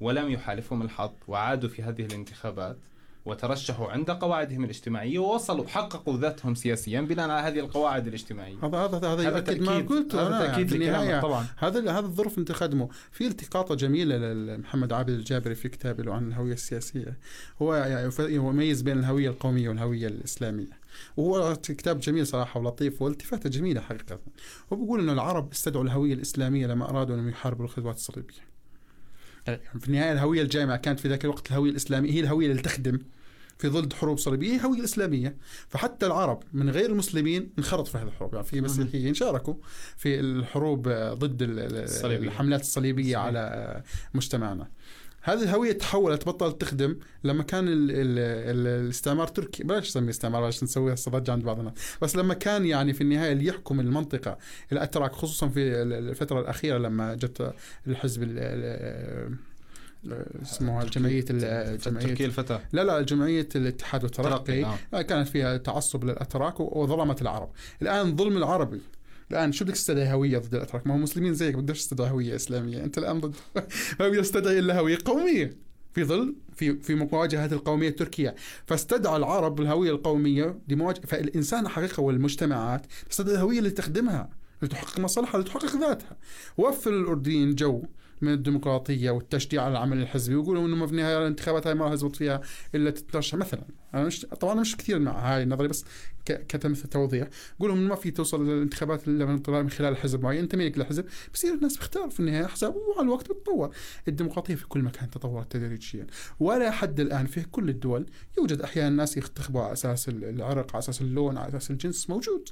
ولم 0.00 0.30
يحالفهم 0.30 0.82
الحظ 0.82 1.12
وعادوا 1.28 1.68
في 1.68 1.82
هذه 1.82 2.02
الانتخابات. 2.06 2.76
وترشحوا 3.24 3.88
عند 3.88 4.10
قواعدهم 4.10 4.64
الاجتماعية 4.64 5.18
ووصلوا 5.18 5.66
حققوا 5.66 6.18
ذاتهم 6.18 6.54
سياسيا 6.54 7.00
بناء 7.00 7.30
على 7.30 7.48
هذه 7.48 7.60
القواعد 7.60 8.06
الاجتماعية. 8.06 8.56
هذا 8.62 8.78
هذا 8.78 9.08
هذا 9.08 9.22
يؤكد 9.22 9.60
ما 9.60 9.78
قلته 9.78 10.26
هذا 10.26 10.44
يعني 10.44 10.64
تأكيد 10.64 10.72
النهايه 10.72 11.20
طبعا. 11.20 11.46
هذا 11.56 11.80
هذا 11.80 12.06
الظرف 12.06 12.38
انت 12.38 12.52
خدمه 12.52 12.88
في 13.12 13.26
التقاطة 13.26 13.74
جميلة 13.74 14.16
لمحمد 14.16 14.92
عابد 14.92 15.10
الجابري 15.10 15.54
في 15.54 15.68
كتابه 15.68 16.02
له 16.02 16.14
عن 16.14 16.28
الهوية 16.28 16.52
السياسية. 16.52 17.18
هو 17.62 17.74
يعني 17.74 18.10
يميز 18.18 18.82
بين 18.82 18.98
الهوية 18.98 19.28
القومية 19.28 19.68
والهوية 19.68 20.06
الإسلامية. 20.06 20.80
وهو 21.16 21.56
كتاب 21.56 22.00
جميل 22.00 22.26
صراحة 22.26 22.60
ولطيف 22.60 23.02
والتفاته 23.02 23.50
جميلة 23.50 23.80
حقيقة. 23.80 24.18
هو 24.72 24.76
بيقول 24.76 25.00
إنه 25.00 25.12
العرب 25.12 25.52
استدعوا 25.52 25.84
الهوية 25.84 26.14
الإسلامية 26.14 26.66
لما 26.66 26.90
أرادوا 26.90 27.14
إنهم 27.14 27.28
يحاربوا 27.28 27.64
الخطوات 27.64 27.96
الصليبية. 27.96 28.36
يعني 28.36 28.50
في 29.80 29.88
النهاية 29.88 30.12
الهوية 30.12 30.42
الجامعة 30.42 30.76
كانت 30.76 31.00
في 31.00 31.08
ذاك 31.08 31.24
الوقت 31.24 31.50
الهوية 31.50 31.70
الإسلامية 31.70 32.12
هي 32.12 32.20
الهوية 32.20 32.50
اللي 32.50 32.62
تخدم 32.62 32.98
في 33.58 33.68
ظل 33.68 33.88
حروب 33.94 34.18
صليبية 34.18 34.48
هي 34.50 34.56
الهوية 34.56 34.78
الإسلامية 34.78 35.36
فحتى 35.68 36.06
العرب 36.06 36.42
من 36.52 36.70
غير 36.70 36.90
المسلمين 36.90 37.50
انخرطوا 37.58 37.84
في 37.92 37.98
هذه 37.98 38.02
الحروب 38.06 38.34
يعني 38.34 38.46
في 38.46 38.60
مسيحيين 38.60 39.14
شاركوا 39.14 39.54
في 39.96 40.20
الحروب 40.20 40.88
ضد 40.88 41.42
ال- 41.42 41.58
ال- 41.58 41.76
الصليبية. 41.84 42.28
الحملات 42.28 42.60
الصليبية. 42.60 43.16
على 43.16 43.82
مجتمعنا 44.14 44.68
هذه 45.22 45.42
الهوية 45.42 45.72
تحولت 45.72 46.26
بطلت 46.26 46.60
تخدم 46.60 46.96
لما 47.24 47.42
كان 47.42 47.68
ال 47.68 47.90
ال 47.90 48.18
ال 48.18 48.66
الاستعمار 48.84 49.26
تركي. 49.26 49.62
بلاش 49.64 49.88
نسميه 49.88 50.10
استعمار 50.10 50.42
بلاش 50.42 50.62
نسويها 50.64 50.94
صدج 50.94 51.30
عند 51.30 51.44
بعض 51.44 51.58
الناس 51.58 51.74
بس 52.02 52.16
لما 52.16 52.34
كان 52.34 52.66
يعني 52.66 52.92
في 52.92 53.00
النهاية 53.00 53.32
اللي 53.32 53.46
يحكم 53.46 53.80
المنطقة 53.80 54.38
الأتراك 54.72 55.12
خصوصا 55.12 55.48
في 55.48 55.60
ال- 55.82 55.92
الفترة 55.92 56.40
الأخيرة 56.40 56.78
لما 56.78 57.14
جت 57.14 57.54
الحزب 57.86 58.22
ال- 58.22 58.28
ال- 58.38 59.40
اسمه 60.42 60.84
جمعيه 60.84 61.24
ال- 61.30 61.78
تركيا 61.78 62.00
جمعيه 62.00 62.26
الفتاه 62.26 62.60
لا 62.72 62.84
لا 62.84 63.00
جمعية 63.02 63.48
الاتحاد 63.56 64.02
والترقي 64.04 64.30
ترقي 64.62 64.76
آه. 64.94 65.02
كانت 65.02 65.28
فيها 65.28 65.56
تعصب 65.56 66.04
للأتراك 66.04 66.60
وظلمت 66.60 67.22
العرب. 67.22 67.50
الآن 67.82 68.16
ظلم 68.16 68.36
العربي. 68.36 68.80
الآن 69.30 69.52
شو 69.52 69.64
بدك 69.64 69.74
تستدعي 69.74 70.12
هوية 70.12 70.38
ضد 70.38 70.54
الأتراك؟ 70.54 70.86
ما 70.86 70.96
هم 70.96 71.02
مسلمين 71.02 71.34
زيك 71.34 71.54
بدك 71.54 71.74
تستدعي 71.74 72.10
هوية 72.10 72.36
إسلامية. 72.36 72.84
أنت 72.84 72.98
الآن 72.98 73.20
ضد 73.20 73.34
ما 74.00 74.08
بدك 74.08 74.20
تستدعي 74.20 74.58
إلا 74.58 74.78
هوية 74.78 74.98
قومية. 75.04 75.56
في 75.94 76.04
ظل 76.04 76.36
في 76.56 76.76
في 76.76 76.94
مواجهة 76.94 77.46
القومية 77.46 77.88
التركية. 77.88 78.34
فاستدعى 78.66 79.16
العرب 79.16 79.60
الهوية 79.60 79.90
القومية 79.90 80.58
لمواجهه 80.68 81.00
فالإنسان 81.06 81.68
حقيقة 81.68 82.00
والمجتمعات 82.00 82.86
تستدعي 83.10 83.34
الهويه 83.34 83.58
اللي 83.58 83.70
تخدمها 83.70 84.30
لتحقق 84.62 85.00
مصالحها 85.00 85.40
لتحقق 85.40 85.76
ذاتها. 85.76 86.16
وفر 86.58 86.90
الاردنيين 86.90 87.54
جو 87.54 87.82
من 88.20 88.32
الديمقراطية 88.32 89.10
والتشجيع 89.10 89.62
على 89.62 89.72
العمل 89.72 89.98
الحزبي 89.98 90.34
ويقولوا 90.34 90.66
إنه 90.66 90.86
في 90.86 90.92
النهايه 90.92 91.18
الانتخابات 91.18 91.66
هاي 91.66 91.74
ما 91.74 91.84
راح 91.84 91.92
يزبط 91.92 92.16
فيها 92.16 92.40
إلا 92.74 92.90
تترشح. 92.90 93.34
مثلا 93.34 93.62
أنا 93.94 94.04
مش 94.04 94.20
طبعا 94.40 94.52
أنا 94.52 94.60
مش 94.60 94.76
كثير 94.76 94.98
مع 94.98 95.34
هاي 95.34 95.42
النظرية 95.42 95.68
بس 95.68 95.84
ك- 96.26 96.46
كتمثل 96.46 96.88
توضيح. 96.88 97.28
بقول 97.58 97.70
لهم 97.70 97.88
ما 97.88 97.94
في 97.94 98.10
توصل 98.10 98.46
للانتخابات 98.48 99.08
إلا 99.08 99.26
من 99.62 99.70
خلال 99.70 99.96
حزب 99.96 100.22
معين 100.22 100.40
أنت 100.42 100.54
مالك 100.54 100.78
لحزب 100.78 101.04
بصير 101.34 101.54
الناس 101.54 101.76
بيختار 101.76 102.10
في 102.10 102.20
النهاية 102.20 102.44
احزاب 102.44 102.74
ومع 102.76 103.02
الوقت 103.02 103.30
بتطور 103.32 103.70
الديمقراطية 104.08 104.54
في 104.54 104.66
كل 104.68 104.82
مكان 104.82 105.10
تطورت 105.10 105.52
تدريجيا. 105.52 106.06
ولا 106.40 106.70
حد 106.70 107.00
الآن 107.00 107.26
في 107.26 107.42
كل 107.42 107.68
الدول 107.68 108.06
يوجد 108.38 108.60
أحيانا 108.60 108.96
ناس 108.96 109.16
ينتخبوا 109.16 109.62
على 109.62 109.72
أساس 109.72 110.08
العرق 110.08 110.70
على 110.72 110.78
أساس 110.78 111.00
اللون 111.00 111.38
على 111.38 111.48
أساس 111.48 111.70
الجنس 111.70 112.10
موجود. 112.10 112.48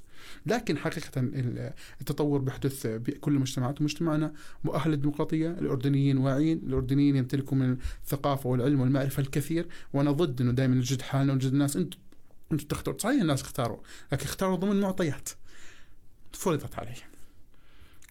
لكن 0.47 0.79
حقيقه 0.79 1.11
ال- 1.21 1.73
التطور 2.01 2.39
بيحدث 2.41 2.87
بكل 2.87 3.33
المجتمعات 3.35 3.81
ومجتمعنا. 3.81 4.33
مؤهل 4.65 4.91
للديمقراطيه 4.91 5.51
الأردنيين 5.51 6.19
واعيين. 6.19 6.61
الأردنيين 6.67 7.17
يمتلكوا 7.17 7.57
من 7.57 7.77
الثقافة 8.05 8.51
والعلم 8.51 8.81
والمعرفة 8.81 9.21
الكثير. 9.21 9.67
وأنا 9.93 10.11
ضد 10.13 10.41
إنه 10.41 10.53
دائما 10.53 10.75
نجد 10.75 11.03
حالنا 11.03 11.28
ونجد 11.31 11.53
الناس 11.53 11.77
أنتم 11.77 11.99
أنتم 12.53 12.67
تختاروا 12.67 12.99
صحيح 12.99 13.21
الناس 13.21 13.43
اختاروا 13.43 13.79
لكن 14.13 14.25
اختاروا 14.25 14.57
ضمن 14.57 14.81
معطيات 14.81 15.29
فرضت 16.33 16.79
عليهم. 16.79 17.09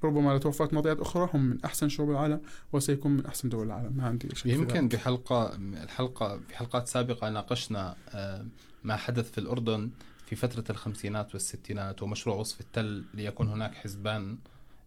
ربما 0.04 0.32
لو 0.32 0.38
توفرت 0.38 0.74
معطيات 0.74 1.00
أخرى 1.00 1.30
هم 1.34 1.42
من 1.42 1.66
أحسن 1.66 1.90
شعوب 1.90 2.12
العالم 2.12 2.42
وسيكون 2.74 3.12
من 3.12 3.26
أحسن 3.26 3.50
دول 3.50 3.66
العالم. 3.66 3.98
ما 3.98 4.06
عندي 4.08 4.36
شك 4.36 4.46
يمكن 4.46 4.80
ذلك. 4.80 4.96
بحلقة 4.96 5.56
الحلقة 5.56 6.40
في 6.48 6.58
حلقات 6.58 6.88
سابقة 6.88 7.30
ناقشنا 7.30 7.96
آه، 8.10 8.46
ما 8.84 8.96
حدث 8.96 9.32
في 9.32 9.38
الأردن 9.38 9.90
في 10.26 10.36
فترة 10.36 10.64
الخمسينات 10.70 11.34
والستينات 11.34 12.04
ومشروع 12.04 12.36
وصف 12.36 12.62
التل 12.62 13.06
ليكون 13.14 13.48
هناك 13.48 13.76
حزبان 13.76 14.38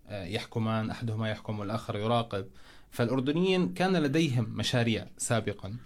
آه، 0.09 0.25
يحكمان 0.25 0.91
أحدهما 0.91 1.31
يحكم 1.31 1.59
والآخر 1.59 1.97
يراقب. 1.97 2.47
فالأردنيين 2.91 3.75
كان 3.75 3.97
لديهم 3.97 4.45
مشاريع 4.57 5.07
سابقا. 5.19 5.77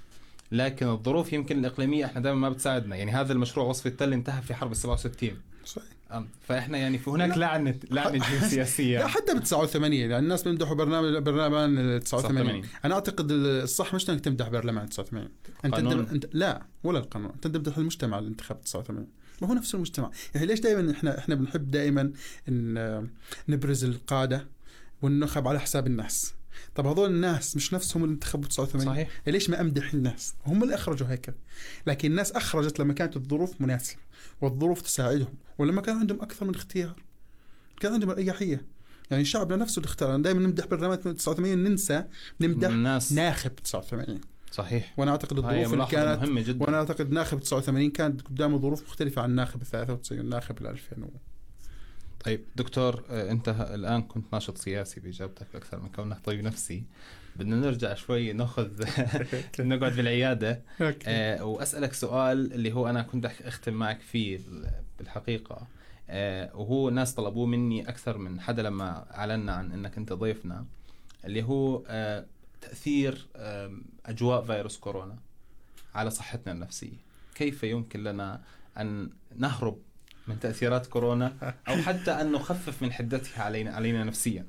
لكن 0.55 0.89
الظروف 0.89 1.33
يمكن 1.33 1.59
الإقليمية 1.59 2.05
إحنا 2.05 2.21
دائما 2.21 2.39
ما 2.39 2.49
بتساعدنا. 2.49 2.97
يعني 2.97 3.13
هذا 3.13 3.33
المشروع 3.33 3.67
وصف 3.67 3.87
التل 3.87 4.13
انتهى 4.13 4.43
في 4.43 4.55
حرب 4.55 4.71
ال 4.71 4.77
67 4.77 5.31
صحيح. 5.65 5.95
فإحنا 6.49 6.79
يعني 6.79 6.99
في 6.99 7.11
هناك 7.11 7.31
لا. 7.31 7.37
لعنة 7.37 7.75
لعنة 7.91 8.25
جيوسياسية 8.31 8.99
لا 8.99 9.07
حتى 9.07 9.35
بال 9.35 9.43
89 9.43 9.93
يعني 9.93 10.19
الناس 10.19 10.43
بيمدحوا 10.43 10.75
برنامج 10.75 11.17
برلمان 11.17 11.79
ال 11.79 12.03
89 12.03 12.45
89. 12.45 12.63
أنا 12.85 12.95
أعتقد 12.95 13.31
الصح 13.31 13.95
مش 13.95 14.11
إنك 14.11 14.21
تمدح 14.21 14.49
برلمان 14.49 14.89
89 14.89 15.29
أنت 15.65 15.79
انت 16.13 16.27
لا 16.33 16.63
ولا 16.85 16.99
القانون. 16.99 17.31
أنت 17.31 17.47
تمدح 17.47 17.79
المجتمع 17.79 18.19
اللي 18.19 18.31
انتخب 18.31 18.61
89 18.61 19.07
ما 19.43 19.49
هو 19.49 19.55
نفس 19.55 19.75
المجتمع. 19.75 20.11
يعني 20.35 20.47
ليش 20.47 20.61
دائما 20.61 20.93
إحنا 20.93 21.19
إحنا 21.19 21.35
بنحب 21.35 21.71
دائما 21.71 22.13
نبرز 23.49 23.85
القادة 23.85 24.47
والنخب 25.03 25.49
على 25.49 25.61
حساب 25.61 25.87
الناس؟ 25.87 26.35
طب 26.75 26.87
هذول 26.87 27.11
الناس 27.11 27.57
مش 27.57 27.75
نفسهم 27.75 28.05
اللي 28.05 28.15
انتخبوا 28.15 28.49
89 28.49 28.87
صحيح. 28.87 29.09
ليش 29.27 29.51
ما 29.51 29.61
أمدح 29.61 29.95
الناس؟ 29.95 30.35
هم 30.47 30.63
اللي 30.63 30.75
أخرجوا 30.75 31.09
هيك. 31.09 31.35
لكن 31.87 32.11
الناس 32.11 32.33
أخرجت 32.33 32.79
لما 32.79 32.93
كانت 32.93 33.17
الظروف 33.17 33.61
مناسبة 33.61 34.01
والظروف 34.41 34.83
تساعدهم 34.83 35.35
ولما 35.59 35.81
كان 35.81 35.99
عندهم 35.99 36.23
أكثر 36.23 36.47
من 36.47 36.55
اختيار. 36.55 37.03
كان 37.81 37.93
عندهم 37.93 38.11
أريحية. 38.11 38.67
يعني 39.11 39.25
شعبنا 39.25 39.57
نفسه 39.57 39.79
اللي 39.79 39.87
اختار. 39.87 40.17
دائما 40.17 40.41
نمدح 40.41 40.67
برلمان 40.67 41.17
89 41.17 41.59
ننسى 41.59 42.05
نمدح 42.41 42.69
الناس. 42.69 43.13
ناخب 43.13 43.55
89 43.57 44.21
صحيح. 44.53 44.95
وأنا 44.97 45.11
أعتقد 45.11 45.39
الظروف 45.39 45.73
اللي 45.73 45.87
كانت 45.87 46.23
مهمة 46.23 46.41
جدا. 46.41 46.65
وأنا 46.65 46.77
أعتقد 46.77 47.11
ناخب 47.11 47.41
89 47.41 47.91
كانت 47.91 48.23
قدامه 48.23 48.59
ظروف 48.59 48.83
مختلفة 48.83 49.23
عن 49.23 49.35
ناخب 49.35 49.63
ال 49.63 49.67
93 49.67 50.29
ناخب 50.29 50.59
ال 50.61 50.67
2000 50.67 51.05
و... 51.05 51.09
طيب 52.25 52.45
دكتور 52.57 53.05
آه، 53.11 53.31
انت 53.31 53.49
الآن 53.49 54.03
كنت 54.03 54.33
ناشط 54.33 54.59
سياسي 54.59 55.01
بإجابتك 55.01 55.47
أكثر 55.55 55.81
من 55.81 55.89
كونك 55.89 56.19
طبيب 56.25 56.45
نفسي. 56.45 56.85
بدنا 57.37 57.57
نرجع 57.57 57.95
شوي 57.95 58.33
ناخذ 58.33 58.85
نقعد 59.61 59.97
بالعيادة. 59.97 60.63
أوكي. 60.81 61.05
آه، 61.07 61.45
وأسألك 61.45 61.93
سؤال 61.93 62.53
اللي 62.53 62.73
هو 62.73 62.89
أنا 62.89 63.03
كنت 63.03 63.27
أختم 63.27 63.75
معك 63.75 64.01
فيه 64.01 64.39
بالحقيقة. 64.99 65.67
آه، 66.11 66.57
وهو 66.57 66.91
ناس 66.91 67.15
طلبوه 67.15 67.47
مني 67.47 67.89
أكثر 67.89 68.19
من 68.19 68.41
حدا 68.41 68.63
لما 68.63 69.15
أعلنا 69.15 69.53
عن 69.53 69.73
إنك 69.73 69.99
أنت 69.99 70.13
ضيفنا 70.13 70.67
اللي 71.25 71.43
هو 71.43 71.83
آه، 71.87 72.27
تأثير 72.61 73.27
آه، 73.37 73.73
أجواء 74.07 74.45
فيروس 74.45 74.77
كورونا 74.79 75.17
على 75.95 76.11
صحتنا 76.11 76.53
النفسية. 76.53 76.97
كيف 77.35 77.63
يمكن 77.65 78.03
لنا 78.05 78.41
أن 78.79 79.11
نهرب 79.37 79.79
من 80.29 80.41
تأثيرات 80.41 80.87
كورونا 80.87 81.55
أو 81.69 81.77
حتى 81.77 82.11
أن 82.11 82.33
نخفف 82.33 82.83
من 82.83 82.93
حدتها 82.93 83.43
علينا 83.43 83.71
علينا 83.71 84.05
نفسيا. 84.05 84.47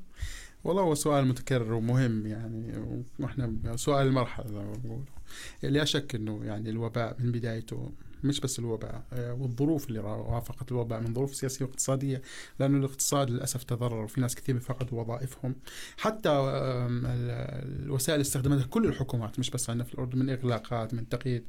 والله 0.64 0.82
هو 0.84 0.96
سؤال 0.96 1.28
متكرر 1.28 1.74
ومهم 1.74 2.28
يعني 2.28 2.74
وإحنا 3.20 3.76
سؤال 3.76 4.08
المرحلة 4.08 4.48
زي 4.48 5.70
لا 5.70 5.86
شك 5.86 6.16
إنه 6.16 6.42
يعني 6.44 6.70
الوباء 6.70 7.16
من 7.20 7.32
بدايته 7.32 7.92
مش 8.26 8.40
بس 8.40 8.60
الوباء 8.60 9.04
آه، 9.14 9.34
والظروف 9.34 9.88
اللي 9.88 10.00
وافقت 10.00 10.72
الوباء 10.72 11.00
من 11.02 11.14
ظروف 11.14 11.36
سياسية 11.36 11.66
واقتصادية 11.66 12.22
لأنه 12.60 12.78
الاقتصاد 12.78 13.30
للأسف 13.30 13.64
تضرر 13.64 14.04
وفي 14.04 14.22
ناس 14.22 14.36
كثير 14.36 14.60
فقدوا 14.60 15.02
وظائفهم. 15.02 15.56
حتى 15.98 16.30
الوسائل 17.86 18.22
استخدمتها 18.22 18.66
كل 18.66 18.86
الحكومات 18.86 19.40
مش 19.40 19.50
بس 19.50 19.70
عندنا 19.70 19.84
في 19.84 19.94
الأردن 19.94 20.20
من 20.20 20.30
إغلاقات 20.30 20.94
من 20.94 21.10
تقييد 21.10 21.44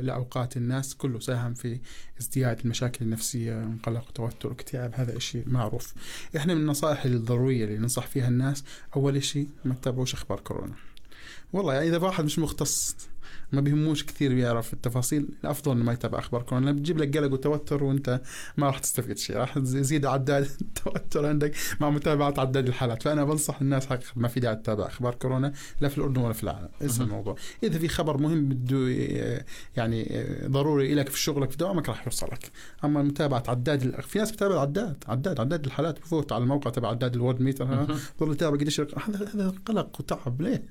لأوقات 0.00 0.56
الناس 0.56 0.94
كله 0.94 1.20
ساهم 1.20 1.54
في 1.54 1.80
ازدياد 2.20 2.60
المشاكل 2.60 3.04
النفسية 3.04 3.78
قلق 3.82 4.10
توتر 4.10 4.52
اكتئاب 4.52 4.92
هذا 4.94 5.18
شيء 5.18 5.44
معروف. 5.46 5.94
إحنا 6.36 6.54
من 6.54 6.60
النصائح 6.60 7.04
الضرورية 7.04 7.64
اللي 7.64 7.78
ننصح 7.78 8.06
فيها 8.06 8.28
الناس 8.28 8.64
أول 8.96 9.22
شيء 9.22 9.48
ما 9.64 9.74
تتابعوش 9.74 10.14
أخبار 10.14 10.40
كورونا. 10.40 10.74
والله 11.52 11.74
يعني 11.74 11.88
إذا 11.88 11.98
واحد 11.98 12.24
مش 12.24 12.38
مختص 12.38 12.96
ما 13.52 13.60
بيهموش 13.60 14.04
كثير 14.04 14.34
بيعرف 14.34 14.72
التفاصيل. 14.72 15.28
الأفضل 15.44 15.72
إنه 15.72 15.84
ما 15.84 15.92
يتابع 15.92 16.18
أخبار 16.18 16.42
كورونا. 16.42 16.72
بتجيب 16.72 16.98
لك 16.98 17.16
قلق 17.16 17.32
وتوتر 17.32 17.84
وأنت 17.84 18.20
ما 18.56 18.66
راح 18.66 18.78
تستفيد 18.78 19.18
شيء. 19.18 19.36
راح 19.36 19.56
يزيد 19.56 20.06
عداد 20.06 20.48
التوتر 20.60 21.26
عندك 21.26 21.54
مع 21.80 21.90
متابعة 21.90 22.34
عداد 22.38 22.68
الحالات. 22.68 23.02
فأنا 23.02 23.24
بنصح 23.24 23.60
الناس 23.60 23.86
حقيقه 23.86 24.12
ما 24.16 24.28
في 24.28 24.40
داعي 24.40 24.56
تتابع 24.56 24.86
أخبار 24.86 25.14
كورونا 25.14 25.52
لا 25.80 25.88
في 25.88 25.98
الأردن 25.98 26.20
ولا 26.20 26.32
في 26.32 26.42
العالم. 26.42 26.68
اسم 26.82 27.02
الموضوع. 27.02 27.36
إذا 27.62 27.78
في 27.78 27.88
خبر 27.88 28.18
مهم 28.18 28.48
بده 28.48 28.76
يعني 29.76 30.24
ضروري 30.46 30.94
لك 30.94 31.08
في 31.08 31.20
شغلك 31.20 31.50
في 31.50 31.56
دوامك 31.56 31.88
راح 31.88 32.06
يوصلك. 32.06 32.50
أما 32.84 33.02
متابعة 33.02 33.42
عداد 33.48 34.00
في 34.00 34.18
ناس 34.18 34.30
بتابع 34.30 34.60
عداد 34.60 35.04
عداد 35.08 35.40
عداد 35.40 35.64
الحالات. 35.64 36.00
بفوت 36.00 36.32
على 36.32 36.42
الموقع 36.42 36.70
تبع 36.70 36.88
عداد 36.88 37.14
الورد 37.14 37.40
ميتر. 37.40 37.86
بضل 38.20 38.32
يتابع 38.32 38.56
قديش 38.56 38.80
هذا 38.80 39.54
قلق 39.66 40.00
وتعب. 40.00 40.42
ليه؟ 40.42 40.62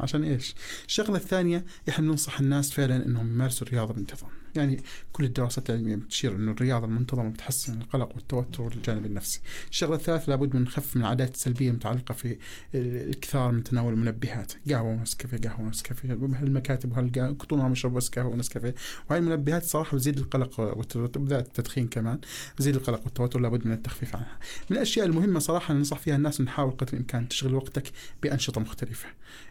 عشان 0.00 0.24
إيش؟ 0.24 0.54
الشغلة 0.86 1.16
الثانية 1.16 1.64
إحنا 1.88 2.09
بننصح 2.10 2.40
الناس 2.40 2.72
فعلا 2.72 3.06
إنهم 3.06 3.26
يمارسوا 3.26 3.66
الرياضة 3.66 3.94
بانتظام. 3.94 4.30
يعني 4.54 4.82
كل 5.12 5.24
الدراسات 5.24 5.70
العلمية 5.70 5.96
بتشير 5.96 6.36
إنه 6.36 6.52
الرياضة 6.52 6.86
المنتظمة 6.86 7.28
بتحسن 7.28 7.80
القلق 7.80 8.14
والتوتر 8.14 8.62
والجانب 8.62 9.06
النفسي. 9.06 9.40
الشغلة 9.70 9.94
الثالثة 9.94 10.30
لابد 10.30 10.56
من 10.56 10.62
نخفف 10.62 10.96
من 10.96 11.02
العادات 11.02 11.34
السلبية 11.34 11.70
المتعلقة 11.70 12.12
في 12.12 12.36
الاكثار 12.74 13.52
من 13.52 13.62
تناول 13.62 13.92
المنبهات، 13.92 14.52
قهوة 14.68 14.90
ونسكافيه 14.90 15.48
قهوة 15.48 15.66
ونسكافيه، 15.66 16.12
المكاتب 16.12 16.92
وهالكتون 16.92 17.72
يشربوا 17.72 17.96
بس 17.96 18.08
قهوة 18.08 18.32
ونسكافيه، 18.32 18.74
وهي 19.10 19.18
المنبهات 19.18 19.64
صراحة 19.64 19.96
بتزيد 19.96 20.18
القلق 20.18 20.60
والتوتر 20.60 21.20
بالذات 21.20 21.46
التدخين 21.46 21.88
كمان، 21.88 22.18
بتزيد 22.56 22.76
القلق 22.76 23.04
والتوتر 23.04 23.40
لابد 23.40 23.66
من 23.66 23.72
التخفيف 23.72 24.16
عنها. 24.16 24.38
من 24.70 24.76
الأشياء 24.76 25.06
المهمة 25.06 25.38
صراحة 25.38 25.74
ننصح 25.74 25.98
فيها 25.98 26.16
الناس 26.16 26.40
نحاول 26.40 26.70
قدر 26.70 26.92
الإمكان 26.92 27.28
تشغل 27.28 27.54
وقتك 27.54 27.90
بأنشطة 28.22 28.60
مختلفة. 28.60 29.08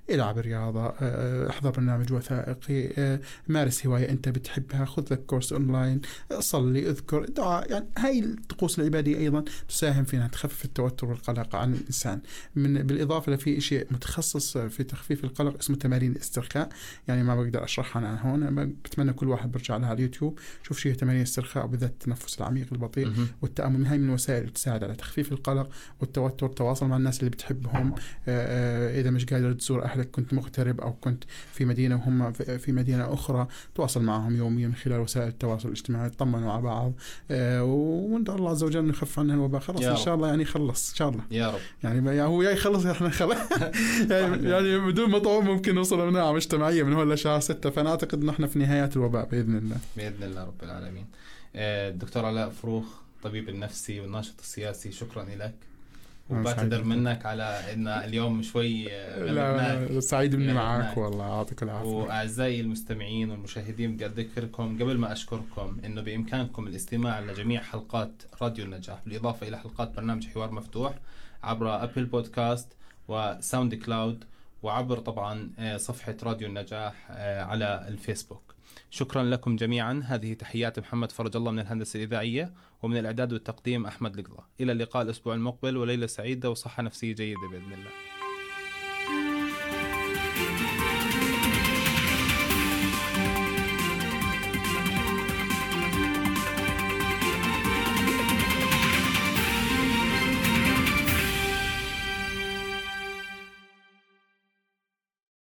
إلعب 0.09 0.37
رياضه، 0.37 0.85
آه، 0.85 0.95
آه، 1.01 1.49
أحضر 1.49 1.69
برنامج 1.69 2.13
وثائقي، 2.13 2.89
آه، 2.97 3.19
مارس 3.47 3.85
هواية 3.85 4.09
أنت 4.09 4.29
بتحبها، 4.29 4.85
خذ 4.89 5.03
لك 5.11 5.25
كورس 5.25 5.53
أونلاين 5.53 6.01
صلي 6.39 6.89
أذكر 6.89 7.25
دعاء 7.25 7.71
يعني 7.71 7.85
هاي 7.97 8.19
الطقوس 8.19 8.79
العبادية 8.79 9.17
أيضا 9.17 9.43
تساهم 9.69 10.03
في 10.03 10.17
انها 10.17 10.27
تخفف 10.27 10.65
التوتر 10.65 11.07
والقلق 11.07 11.55
عن 11.55 11.73
الإنسان. 11.73 12.21
من 12.55 12.73
بالإضافة 12.73 13.31
لفي 13.31 13.61
شيء 13.61 13.87
متخصص 13.91 14.57
في 14.57 14.83
تخفيف 14.83 15.23
القلق 15.23 15.57
اسمه 15.57 15.75
تمارين 15.75 16.11
الاسترخاء 16.11 16.69
يعني 17.07 17.23
ما 17.23 17.35
بقدر 17.35 17.63
أشرحها 17.63 17.99
أنا 17.99 18.21
هون 18.21 18.65
بتمنى 18.65 19.13
كل 19.13 19.27
واحد 19.27 19.51
برجع 19.51 19.77
لها 19.77 19.87
على 19.89 19.97
اليوتيوب 19.97 20.39
شوف 20.63 20.79
شيء 20.79 20.93
تمارين 20.93 21.21
الاسترخاء 21.21 21.65
وبالذات 21.65 21.91
التنفس 21.91 22.41
العميق 22.41 22.67
البطيء 22.71 23.07
والتأمل 23.41 23.85
هاي 23.85 23.97
من 23.97 24.09
الوسائل 24.09 24.41
اللي 24.41 24.51
تساعد 24.51 24.83
على 24.83 24.95
تخفيف 24.95 25.31
القلق 25.31 25.69
والتوتر 25.99 26.45
التواصل 26.45 26.87
مع 26.87 26.97
الناس 26.97 27.19
اللي 27.19 27.29
بتحبهم. 27.29 27.91
آه، 27.91 27.97
آه، 28.27 29.01
إذا 29.01 29.09
مش 29.09 29.25
قادر 29.25 29.53
تزور 29.53 29.83
أهلك 29.83 30.11
كنت 30.11 30.33
مغترب 30.33 30.81
أو 30.81 30.93
كنت 30.93 31.23
في 31.53 31.65
مدينة 31.65 31.95
وهم 31.95 32.31
في 32.33 32.71
مدينة 32.71 33.13
أخرى 33.13 33.47
تواصل 33.75 34.03
معهم 34.03 34.35
يوميا 34.35 34.67
من 34.67 34.75
خلال 34.79 34.99
وسائل 34.99 35.27
التواصل 35.27 35.67
الاجتماعي 35.67 36.07
يطمنوا 36.07 36.51
على 36.51 36.61
بعض. 36.61 36.93
آه 37.31 37.63
وندعو 37.63 38.35
الله 38.35 38.49
عز 38.49 38.63
وجل 38.63 38.79
انه 38.79 38.89
يخفف 38.89 39.19
عنها 39.19 39.35
الوباء 39.35 39.61
خلص 39.61 39.81
ان 39.81 39.95
شاء 39.95 40.15
الله 40.15 40.27
يعني 40.27 40.43
يخلص 40.43 40.89
إن 40.91 40.95
شاء 40.95 41.09
الله. 41.09 41.23
يا 41.31 41.47
رب. 41.47 41.59
يعني 41.83 42.21
هو 42.21 42.41
يا 42.41 42.51
يخلص 42.51 42.85
إحنا 42.85 43.09
خلص 43.09 43.37
يعني, 44.11 44.49
يعني 44.49 44.79
بدون 44.79 45.09
مطعوم 45.11 45.45
ممكن 45.45 45.75
نوصل 45.75 46.07
لمناعه 46.07 46.31
مجتمعية 46.31 46.83
من 46.83 46.93
هون 46.93 47.13
لشهر 47.13 47.39
ستة. 47.39 47.69
فانا 47.69 47.89
اعتقد 47.89 48.21
انه 48.21 48.31
إحنا 48.31 48.47
في 48.47 48.59
نهايات 48.59 48.95
الوباء 48.95 49.25
بإذن 49.25 49.57
الله. 49.57 49.77
بإذن 49.97 50.23
الله 50.23 50.43
رب 50.43 50.63
العالمين. 50.63 51.05
آه، 51.55 51.89
الدكتور 51.89 52.25
علاء 52.25 52.49
فروخ 52.49 52.85
الطبيب 53.17 53.49
النفسي 53.49 53.99
والناشط 53.99 54.39
السياسي 54.39 54.91
شكرا 54.91 55.23
لك. 55.23 55.68
وبعتذر 56.29 56.83
منك 56.83 57.25
على 57.25 57.73
إن 57.73 57.87
اليوم 57.87 58.41
شوي 58.41 58.83
لا 59.17 59.99
سعيد 59.99 60.33
إني 60.33 60.53
معك 60.53 60.97
والله 60.97 61.27
يعطيك 61.27 61.63
العافية. 61.63 61.89
وأعزائي 61.89 62.61
المستمعين 62.61 63.31
والمشاهدين 63.31 63.93
بدي 63.93 64.05
أذكركم 64.05 64.75
قبل 64.75 64.97
ما 64.97 65.11
أشكركم 65.11 65.77
إنه 65.85 66.01
بإمكانكم 66.01 66.67
الاستماع 66.67 67.19
لجميع 67.19 67.61
حلقات 67.61 68.11
راديو 68.41 68.65
النجاح 68.65 68.99
بالإضافة 69.05 69.47
إلى 69.47 69.57
حلقات 69.57 69.95
برنامج 69.95 70.27
حوار 70.27 70.51
مفتوح 70.51 70.93
عبر 71.43 71.83
Apple 71.83 72.05
Podcasts 72.05 72.67
و 73.07 73.75
SoundCloud 73.75 74.23
وعبر 74.63 74.97
طبعا 74.97 75.49
آه، 75.59 75.77
صفحة 75.77 76.15
راديو 76.23 76.47
النجاح 76.47 76.93
آه، 77.11 77.43
على 77.43 77.85
الفيسبوك. 77.87 78.55
شكرا 78.89 79.23
لكم 79.23 79.55
جميعا. 79.55 80.01
هذه 80.05 80.33
تحيات 80.33 80.79
محمد 80.79 81.11
فرج 81.11 81.35
الله 81.35 81.51
من 81.51 81.59
الهندسة 81.59 81.97
الإذاعية. 81.97 82.53
ومن 82.83 82.97
الإعداد 82.97 83.33
والتقديم 83.33 83.85
أحمد 83.85 84.19
لقضة 84.19 84.43
إلى 84.61 84.71
اللقاء 84.71 85.03
الأسبوع 85.03 85.33
المقبل 85.35 85.77
وليلة 85.77 86.07
سعيدة 86.07 86.49
وصحة 86.49 86.83
نفسية 86.83 87.15
جيدة 87.15 87.47
بإذن 87.51 87.73
الله. 87.73 88.08